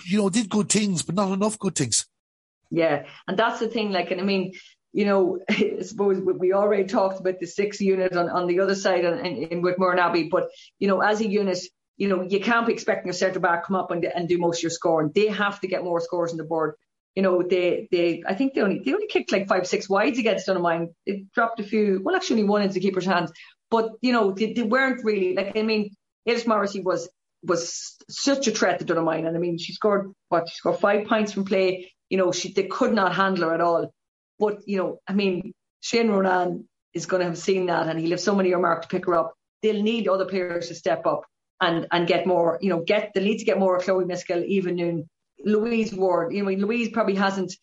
[0.05, 2.05] you know, did good things, but not enough good things.
[2.71, 3.91] Yeah, and that's the thing.
[3.91, 4.53] Like, and I mean,
[4.91, 8.75] you know, I suppose we already talked about the six unit on, on the other
[8.75, 10.49] side and, and, and with Mourneabbey, but
[10.79, 11.59] you know, as a unit,
[11.97, 14.59] you know, you can't be expecting a centre back come up and, and do most
[14.59, 15.11] of your scoring.
[15.13, 16.75] They have to get more scores on the board.
[17.15, 20.19] You know, they they I think they only they only kicked like five six wides
[20.19, 20.93] against Donaghmoyne.
[21.05, 23.31] They dropped a few, well, actually one into the keeper's hands.
[23.71, 25.95] But you know, they, they weren't really like I mean,
[26.27, 27.09] Eilish Morrissey was
[27.41, 29.25] was such a threat to Donaghmoyne.
[29.27, 30.49] And I mean, she scored what?
[30.49, 31.93] She scored five points from play.
[32.09, 33.93] You know, she they could not handle her at all.
[34.37, 38.11] But you know, I mean, Shane Ronayne is going to have seen that, and he'll
[38.11, 39.33] have somebody earmarked to pick her up.
[39.61, 41.23] They'll need other players to step up
[41.61, 42.59] and and get more.
[42.61, 45.09] You know, get the need to get more of Chloe Miskell, even Noone,
[45.43, 46.33] Louise Ward.
[46.33, 47.53] You know, Louise probably hasn't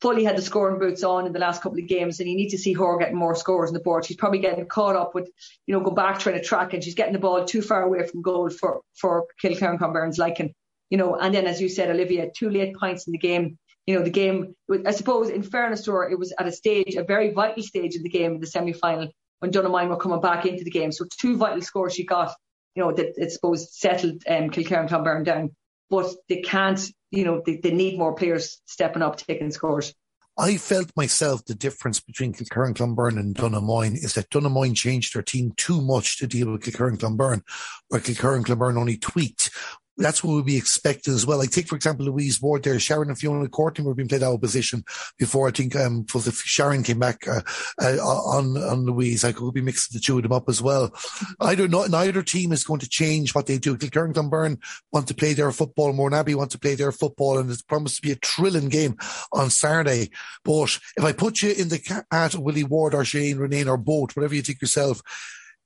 [0.00, 2.50] fully had the scoring boots on in the last couple of games, and you need
[2.50, 4.04] to see her getting more scores on the board.
[4.04, 5.30] She's probably getting caught up with,
[5.66, 8.06] you know, go back trying to track, and she's getting the ball too far away
[8.06, 10.52] from goal for for Kilkerrin-Clonberne's liking.
[10.90, 13.58] You know, and then as you said, Olivia, two late points in the game.
[13.86, 14.54] You know, the game.
[14.86, 17.96] I suppose, in fairness to her, it was at a stage, a very vital stage
[17.96, 20.92] of the game, in the semi final, when Donaghmoyne were coming back into the game.
[20.92, 22.34] So two vital scores she got.
[22.74, 25.50] You know, that I suppose settled um, Kilkerrin-Clonberne down
[25.90, 29.94] but they can't, you know, they, they need more players stepping up, taking scores.
[30.36, 35.52] I felt myself the difference between Kilkerrin-Clonberne and Donaghmoyne is that Donaghmoyne changed their team
[35.56, 37.42] too much to deal with Kilkerrin-Clonberne,
[37.88, 39.50] where Kilkerrin-Clonberne only tweaked
[39.96, 41.38] that's what we'd be expecting as well.
[41.38, 44.34] Like take for example Louise Ward there, Sharon and Fiona Courtney were being played out
[44.34, 44.84] of position
[45.18, 47.42] before I think um for the Sharon came back uh,
[47.80, 49.24] uh, on on Louise.
[49.24, 50.92] I could be mixing the two of them up as well.
[51.40, 51.84] I don't know.
[51.86, 53.76] Neither team is going to change what they do.
[53.76, 54.58] Kilkerrin-Clonberne
[54.92, 55.92] want to play their football.
[55.92, 58.96] Mourneabbey want to play their football, and it's promised to be a thrilling game
[59.32, 60.10] on Saturday.
[60.44, 64.16] But if I put you in the cat Willie Ward or Shane Ronayne or both,
[64.16, 65.00] whatever you think yourself,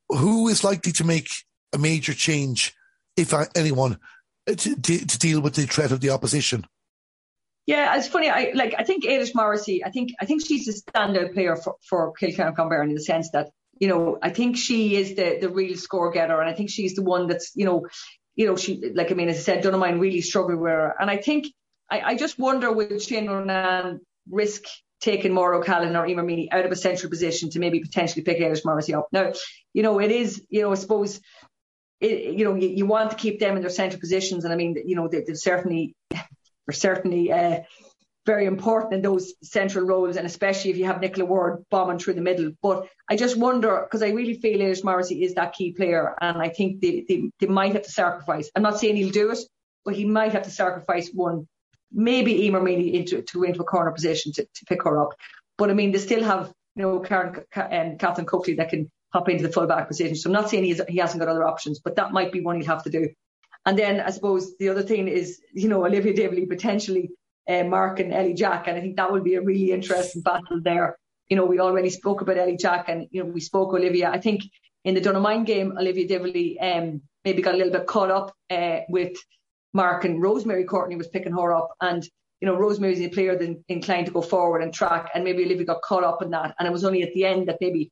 [0.09, 1.29] who is likely to make
[1.73, 2.75] a major change,
[3.17, 3.99] if anyone,
[4.49, 6.67] Uh, to, to deal with the threat of the opposition.
[7.67, 8.31] Yeah, it's funny.
[8.31, 8.75] I like.
[8.79, 9.85] I think Eilish Morrissey.
[9.85, 10.13] I think.
[10.21, 14.19] I think she's a standout player for for Kilkerrin-Clonberne in the sense that you know.
[14.23, 17.27] I think she is the the real score getter, and I think she's the one
[17.27, 17.87] that's you know,
[18.37, 18.57] you know.
[18.57, 19.11] She like.
[19.11, 21.47] I mean, as I said, Donaghmoyne really struggled with her, and I think.
[21.91, 24.65] I, I just wonder would Shane Ronayne risk
[25.01, 28.39] taking Maura O'Callaghan or Emer Meany out of a central position to maybe potentially pick
[28.39, 29.09] Eilish Morrissey up.
[29.13, 29.33] Now,
[29.73, 31.21] you know, it is, you know, I suppose
[32.01, 34.45] it, you know, you, you, want to keep them in their central positions.
[34.45, 37.61] And I mean, you know, they, are certainly, they're certainly uh,
[38.29, 42.15] very important in those central roles, and especially if you have Nicola Ward bombing through
[42.15, 42.53] the middle.
[42.63, 46.39] But I just wonder, because I really feel Eilish Morrissey is that key player, and
[46.39, 48.51] I think they, they, they might have to sacrifice.
[48.55, 49.39] I'm not saying he'll do it,
[49.85, 51.49] but he might have to sacrifice one,
[51.91, 55.15] maybe Emer Meany into to into a corner position to, to pick her up.
[55.57, 58.91] But I mean, they still have you know Karen and um, Catherine Coakley that can
[59.13, 60.17] hop into the fullback position.
[60.17, 62.57] So I'm not saying he's, he hasn't got other options, but that might be one
[62.57, 63.09] he'll have to do.
[63.65, 67.11] And then I suppose the other thing is, you know, Olivia Divilly potentially
[67.49, 70.61] uh, Mark and Ellie Jack, and I think that will be a really interesting battle
[70.63, 70.99] there.
[71.29, 74.11] You know, we already spoke about Ellie Jack, and you know, we spoke Olivia.
[74.11, 74.43] I think
[74.85, 78.81] in the Donaghmoyne game, Olivia Divilly um, maybe got a little bit caught up uh,
[78.89, 79.17] with
[79.73, 82.07] Mark and Rosemary Courtney was picking her up, and
[82.41, 85.67] you know, Rosemary's a player that inclined to go forward and track, and maybe Olivia
[85.67, 87.91] got caught up in that, and it was only at the end that maybe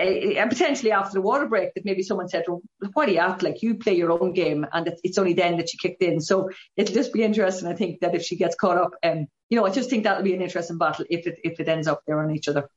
[0.00, 2.62] and potentially after the water break that maybe someone said, well,
[2.94, 3.42] what are you at?
[3.42, 6.20] Like you play your own game and it's only then that she kicked in.
[6.20, 7.68] So it'll just be interesting.
[7.68, 10.04] I think that if she gets caught up, and um, you know, I just think
[10.04, 12.68] that'll be an interesting battle if it, if it ends up there on each other.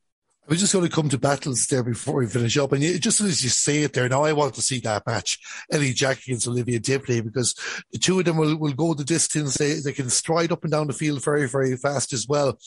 [0.46, 2.72] We're just going to come to battles there before we finish up.
[2.72, 5.38] And just as you say it there, now I want to see that match,
[5.72, 7.54] Ellie Jack against Olivia Divilly, because
[7.92, 9.56] the two of them will, will go the distance.
[9.56, 12.58] They, they can stride up and down the field very, very fast as well.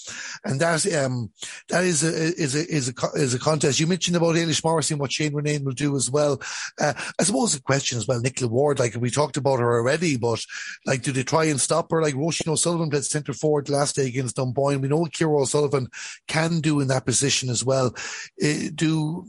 [0.43, 1.29] And that, um,
[1.69, 3.79] that is a, is a, is a, is a contest.
[3.79, 6.41] You mentioned about Eilish Morrissey and what Shane Ronayne will do as well.
[6.81, 10.17] Uh, I suppose the question as well, Nicola Ward, like we talked about her already,
[10.17, 10.43] but
[10.87, 12.01] like, do they try and stop her?
[12.01, 14.81] Like Roisin O'Sullivan played centre forward last day against Dunboyne.
[14.81, 15.89] We know Ciara O'Sullivan
[16.27, 17.66] can do in that position as well.
[17.71, 17.89] Uh,
[18.75, 19.25] do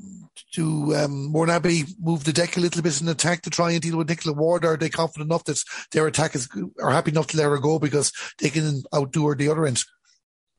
[0.55, 3.99] do um, Mourneabbey move the deck a little bit in attack to try and deal
[3.99, 4.64] with Nicola Ward?
[4.64, 5.62] Are they confident enough that
[5.93, 6.49] their attack is
[6.80, 9.84] are happy enough to let her go because they can outdo her the other end?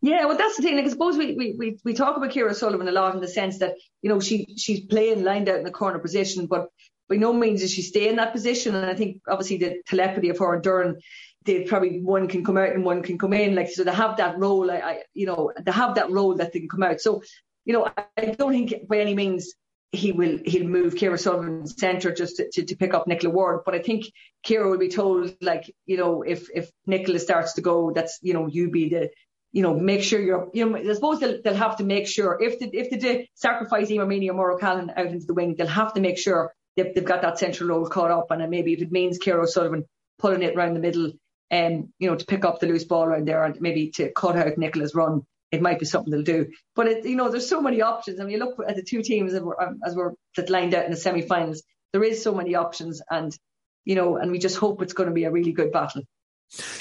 [0.01, 0.77] Yeah, well, that's the thing.
[0.77, 3.27] Like, I suppose we, we, we, we talk about Ciara Sullivan a lot in the
[3.27, 6.69] sense that, you know, she she's playing lined out in the corner position, but
[7.09, 8.75] by no means does she stay in that position.
[8.75, 11.01] And I think obviously the telepathy of her and Doireann,
[11.43, 13.55] they probably one can come out and one can come in.
[13.55, 14.71] Like so, they have that role.
[14.71, 17.01] I, I, you know, they have that role that they can come out.
[17.01, 17.21] So
[17.69, 19.53] you know, I don't think by any means
[19.91, 23.59] he will he'll move Ciara Sullivan centre just to, to, to, pick up Nicola Ward.
[23.63, 24.05] But I think
[24.43, 28.33] Ciara will be told like, you know, if if Nicola starts to go, that's you
[28.33, 29.11] know, you be the
[29.51, 32.41] you know, make sure you're, you know, I suppose they'll, they'll have to make sure
[32.41, 35.93] if the, if they sacrifice Emer Meany or O'Callaghan out into the wing, they'll have
[35.93, 38.31] to make sure they've, they've got that central role caught up.
[38.31, 39.85] And maybe if it means Ciara Sullivan
[40.17, 41.11] pulling it around the middle,
[41.51, 44.35] um, you know, to pick up the loose ball around there and maybe to cut
[44.35, 46.47] out Nicola's run, it might be something they'll do.
[46.75, 48.19] But it, you know, there's so many options.
[48.19, 50.73] I mean, you look at the two teams as we're, um, as we're that lined
[50.73, 51.63] out in the semi-finals.
[51.91, 53.35] There is so many options, and
[53.83, 56.03] you know, and we just hope it's going to be a really good battle.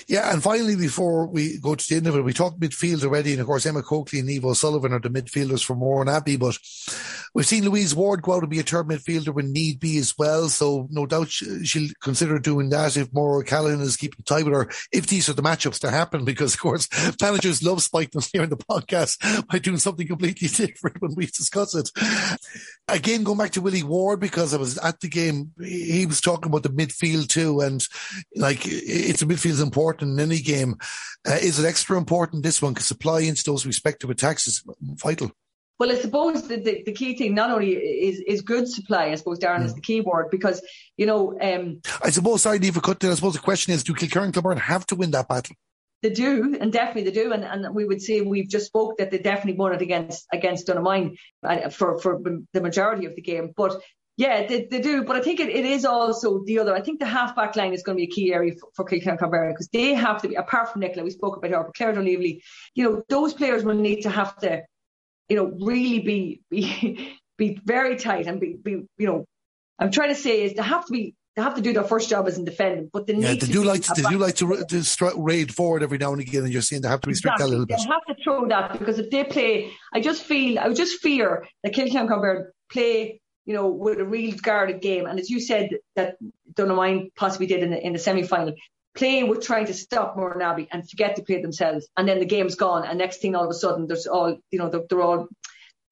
[0.07, 3.33] Yeah, and finally, before we go to the end of it, we talked midfield already,
[3.33, 6.57] and of course, Emma Coakley and Eva Sullivan are the midfielders for abbey But
[7.35, 10.15] We've seen Louise Ward go out and be a third midfielder when need be as
[10.19, 10.49] well.
[10.49, 14.69] So no doubt she'll consider doing that if Maura Callahan is keeping tight with her,
[14.93, 16.89] if these are the matchups to happen, because of course
[17.21, 21.27] managers love spiking us here in the podcast by doing something completely different when we
[21.27, 21.91] discuss it.
[22.89, 26.51] Again, going back to Willie Ward, because I was at the game, he was talking
[26.51, 27.61] about the midfield too.
[27.61, 27.87] And
[28.35, 30.77] like, it's a midfield is important in any game.
[31.27, 32.73] Uh, is it extra important this one?
[32.73, 35.31] Because supply into those respective attacks is vital.
[35.79, 39.15] Well, I suppose the, the, the, key thing not only is is good supply, I
[39.15, 39.67] suppose, Darren, mm.
[39.67, 40.61] is the key word because,
[40.97, 41.39] you know.
[41.41, 44.87] Um, I suppose, sorry, Eva cut I suppose the question is do Kilkerrin and have
[44.87, 45.55] to win that battle?
[46.03, 47.33] They do, and definitely they do.
[47.33, 50.67] And, and we would say we've just spoke that they definitely won it against against
[50.67, 52.21] Donaghmoyne uh, for, for
[52.53, 53.53] the majority of the game.
[53.57, 53.81] But
[54.19, 55.05] yeah, they, they do.
[55.05, 56.75] But I think it, it is also the other.
[56.75, 58.85] I think the half back line is going to be a key area for, for
[58.85, 61.93] Kilkerrin because they have to be, apart from Nicola, we spoke about her, but Claire
[61.93, 62.43] Dunleavy,
[62.75, 64.63] you know, those players will need to have to
[65.29, 69.25] you know, really be be be very tight and be, be you know,
[69.79, 72.11] I'm trying to say is they have to be they have to do their first
[72.11, 74.35] job as in defending, but they yeah, need they do like to, they do like
[74.37, 77.37] to, to raid forward every now and again, and you're saying they have to restrict
[77.37, 77.45] exactly.
[77.45, 77.79] that a little bit.
[77.79, 81.47] They have to throw that because if they play, I just feel I just fear
[81.63, 83.18] that Kilkerrin Clonberne play,
[83.49, 86.17] you know, with a real guarded game, and as you said that
[86.53, 88.55] Donaghmoyne possibly did in the in the semi final
[88.95, 91.89] playing with trying to stop Mourneabbey and forget to play themselves.
[91.97, 92.85] And then the game's gone.
[92.85, 95.29] And next thing, all of a sudden, there's all, you know, they're, they're all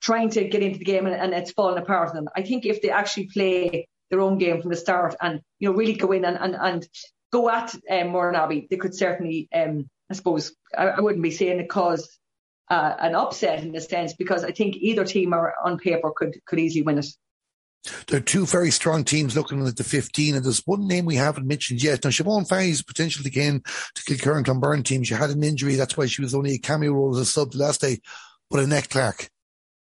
[0.01, 2.29] trying to get into the game and, and it's falling apart for them.
[2.35, 5.77] I think if they actually play their own game from the start and, you know,
[5.77, 6.89] really go in and, and, and
[7.33, 11.61] go at um, Mourneabbey, they could certainly, um, I suppose, I, I wouldn't be saying
[11.61, 12.11] it caused
[12.69, 16.41] uh, an upset in a sense because I think either team are, on paper could
[16.45, 17.07] could easily win it.
[18.09, 21.17] There are two very strong teams looking at the 15, and there's one name we
[21.17, 22.03] haven't mentioned yet.
[22.03, 25.05] Now, Siobhan Farry's potential to gain to Kilkerrin Clonberne team.
[25.05, 25.77] She had an injury.
[25.77, 28.01] That's why she was only a cameo role as a sub last day.
[28.51, 29.31] But Annette Clark,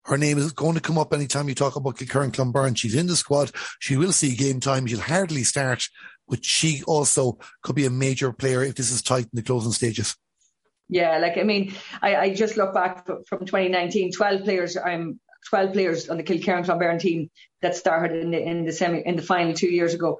[0.04, 2.76] her name is going to come up anytime you talk about Kilkerrin Clonberne.
[2.76, 3.52] She's in the squad.
[3.78, 4.86] She will see game time.
[4.86, 5.88] She'll hardly start,
[6.28, 9.72] but she also could be a major player if this is tight in the closing
[9.72, 10.16] stages.
[10.88, 11.72] Yeah, like I mean,
[12.02, 14.76] I, I just look back from 2019, 12 players.
[14.76, 15.18] I'm
[15.48, 17.30] 12 players on the Kilkerrin Clonberne team
[17.62, 20.18] that started in the in the semi in the final two years ago.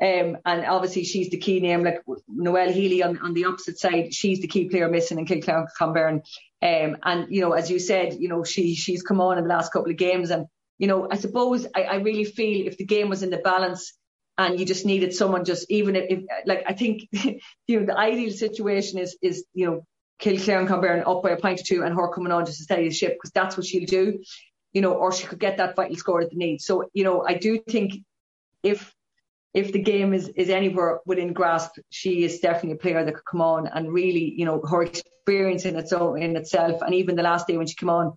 [0.00, 4.12] Um, and obviously she's the key name, like Noelle Healy on, on the opposite side,
[4.12, 6.20] she's the key player missing in Kilkerrin Clonberne.
[6.62, 9.50] Um, and you know, as you said, you know, she she's come on in the
[9.50, 10.46] last couple of games, and
[10.78, 13.94] you know, I suppose I, I really feel if the game was in the balance
[14.38, 17.08] and you just needed someone just even if, if like I think
[17.66, 19.86] you know the ideal situation is is you know
[20.20, 22.88] Kilkerrin Clonberne up by a point or two and her coming on just to steady
[22.88, 24.22] the ship because that's what she'll do
[24.76, 26.60] you know, or she could get that vital score at the need.
[26.60, 27.94] So, you know, I do think
[28.62, 28.94] if
[29.54, 33.24] if the game is, is anywhere within grasp, she is definitely a player that could
[33.24, 37.16] come on and really, you know, her experience in its own in itself, and even
[37.16, 38.12] the last day when she came on,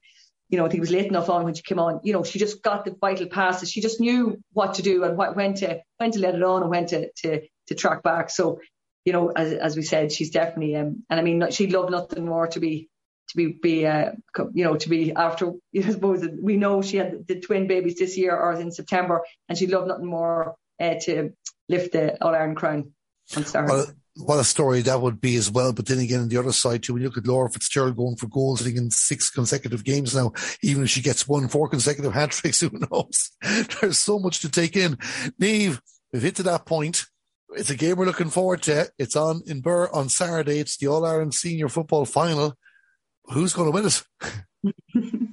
[0.50, 2.26] you know, I think it was late enough on when she came on, you know,
[2.26, 3.72] she just got the vital passes.
[3.72, 6.64] She just knew what to do and what, when to when to let it on
[6.64, 8.30] and when to to to track back.
[8.30, 8.60] So,
[9.06, 12.26] you know, as as we said, she's definitely um, and I mean, she'd love nothing
[12.26, 12.90] more to be
[13.30, 14.12] to be, be uh,
[14.54, 18.18] you know, to be after, I suppose we know she had the twin babies this
[18.18, 21.34] year or in September, and she'd love nothing more uh, to
[21.68, 22.94] lift the All Ireland crown
[23.36, 23.74] on Saturday.
[23.74, 25.72] Well, what a story that would be as well.
[25.72, 28.18] But then again, on the other side too, when you look at Laura Fitzgerald going
[28.18, 31.70] for goals, I think in six consecutive games now, even if she gets one, four
[31.70, 33.32] consecutive hat tricks, who knows?
[33.82, 34.96] There's so much to take in.
[35.40, 35.80] Niamh,
[36.12, 37.06] we've hit to that point.
[37.52, 38.90] It's a game we're looking forward to.
[39.00, 40.60] It's on in Birr on Saturday.
[40.60, 42.56] It's the All Ireland Senior Football Final
[43.30, 44.04] who's going to win it?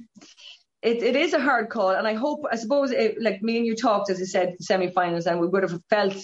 [0.81, 3.65] it, it is a hard call, and I hope, I suppose, it, like me and
[3.65, 6.15] you talked, as I said, semi-finals, and we would have felt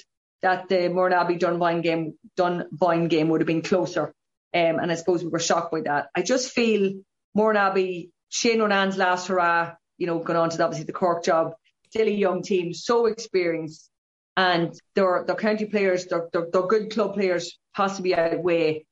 [0.41, 4.13] that the Mourneabbey Dunboyne game, Dunboyne game would have been closer,
[4.53, 6.09] um, and I suppose we were shocked by that.
[6.15, 6.93] I just feel
[7.36, 11.53] Mourneabbey, Shane Ronayne's last hurrah, you know, going on to obviously the Cork job,
[11.89, 13.89] still a young team, so experienced,
[14.38, 18.86] and they're, they're county players, they're, they're, they're good club players, possibly outweigh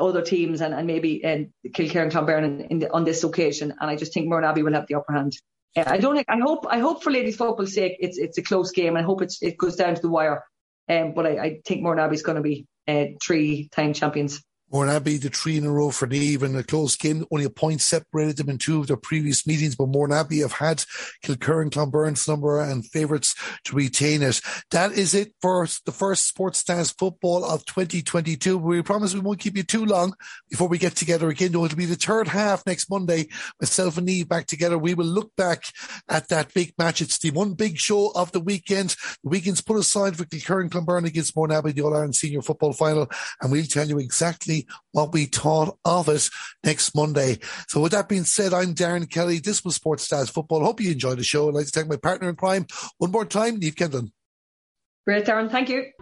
[0.00, 3.74] other teams and, and maybe uh, Kilkerrin and the, on this occasion.
[3.80, 5.36] And I just think Mourneabbey will have the upper hand.
[5.76, 6.24] I don't.
[6.26, 6.66] I hope.
[6.70, 8.96] I hope for ladies football's sake, it's it's a close game.
[8.96, 10.42] I hope it's it goes down to the wire.
[10.88, 13.92] Um, but I, I think Mourneabbey's going to be uh, three time
[14.70, 14.86] champions.
[14.86, 17.24] Mourneabbey, the three in a row for Niamh in a close game.
[17.30, 20.78] Only a point separated them in two of their previous meetings, but Mourneabbey have had
[21.24, 24.40] Kilkerrin, Clonberne's number and favourites to retain it.
[24.70, 28.58] That is it for the first Sports Stars football of 2022.
[28.58, 30.14] We promise we won't keep you too long
[30.50, 31.52] before we get together again.
[31.52, 33.28] Though it'll be the third half next Monday.
[33.60, 34.78] Myself and Niamh back together.
[34.78, 35.64] We will look back
[36.08, 37.00] at that big match.
[37.00, 38.96] It's the one big show of the weekend.
[39.22, 43.08] The weekend's put aside for Kilkerrin, Clonberne against Mourneabbey, the All Ireland Senior Football Final,
[43.40, 46.28] and we'll tell you exactly see what we thought of it
[46.64, 47.38] next Monday.
[47.68, 49.38] So with that being said, I'm Darren Kelly.
[49.38, 50.64] This was Sports Stats Football.
[50.64, 51.48] Hope you enjoyed the show.
[51.48, 52.66] I'd like to thank my partner in crime
[52.98, 54.10] one more time, Niamh Kindlon.
[55.06, 55.50] Great, Darren.
[55.50, 55.92] Thank you.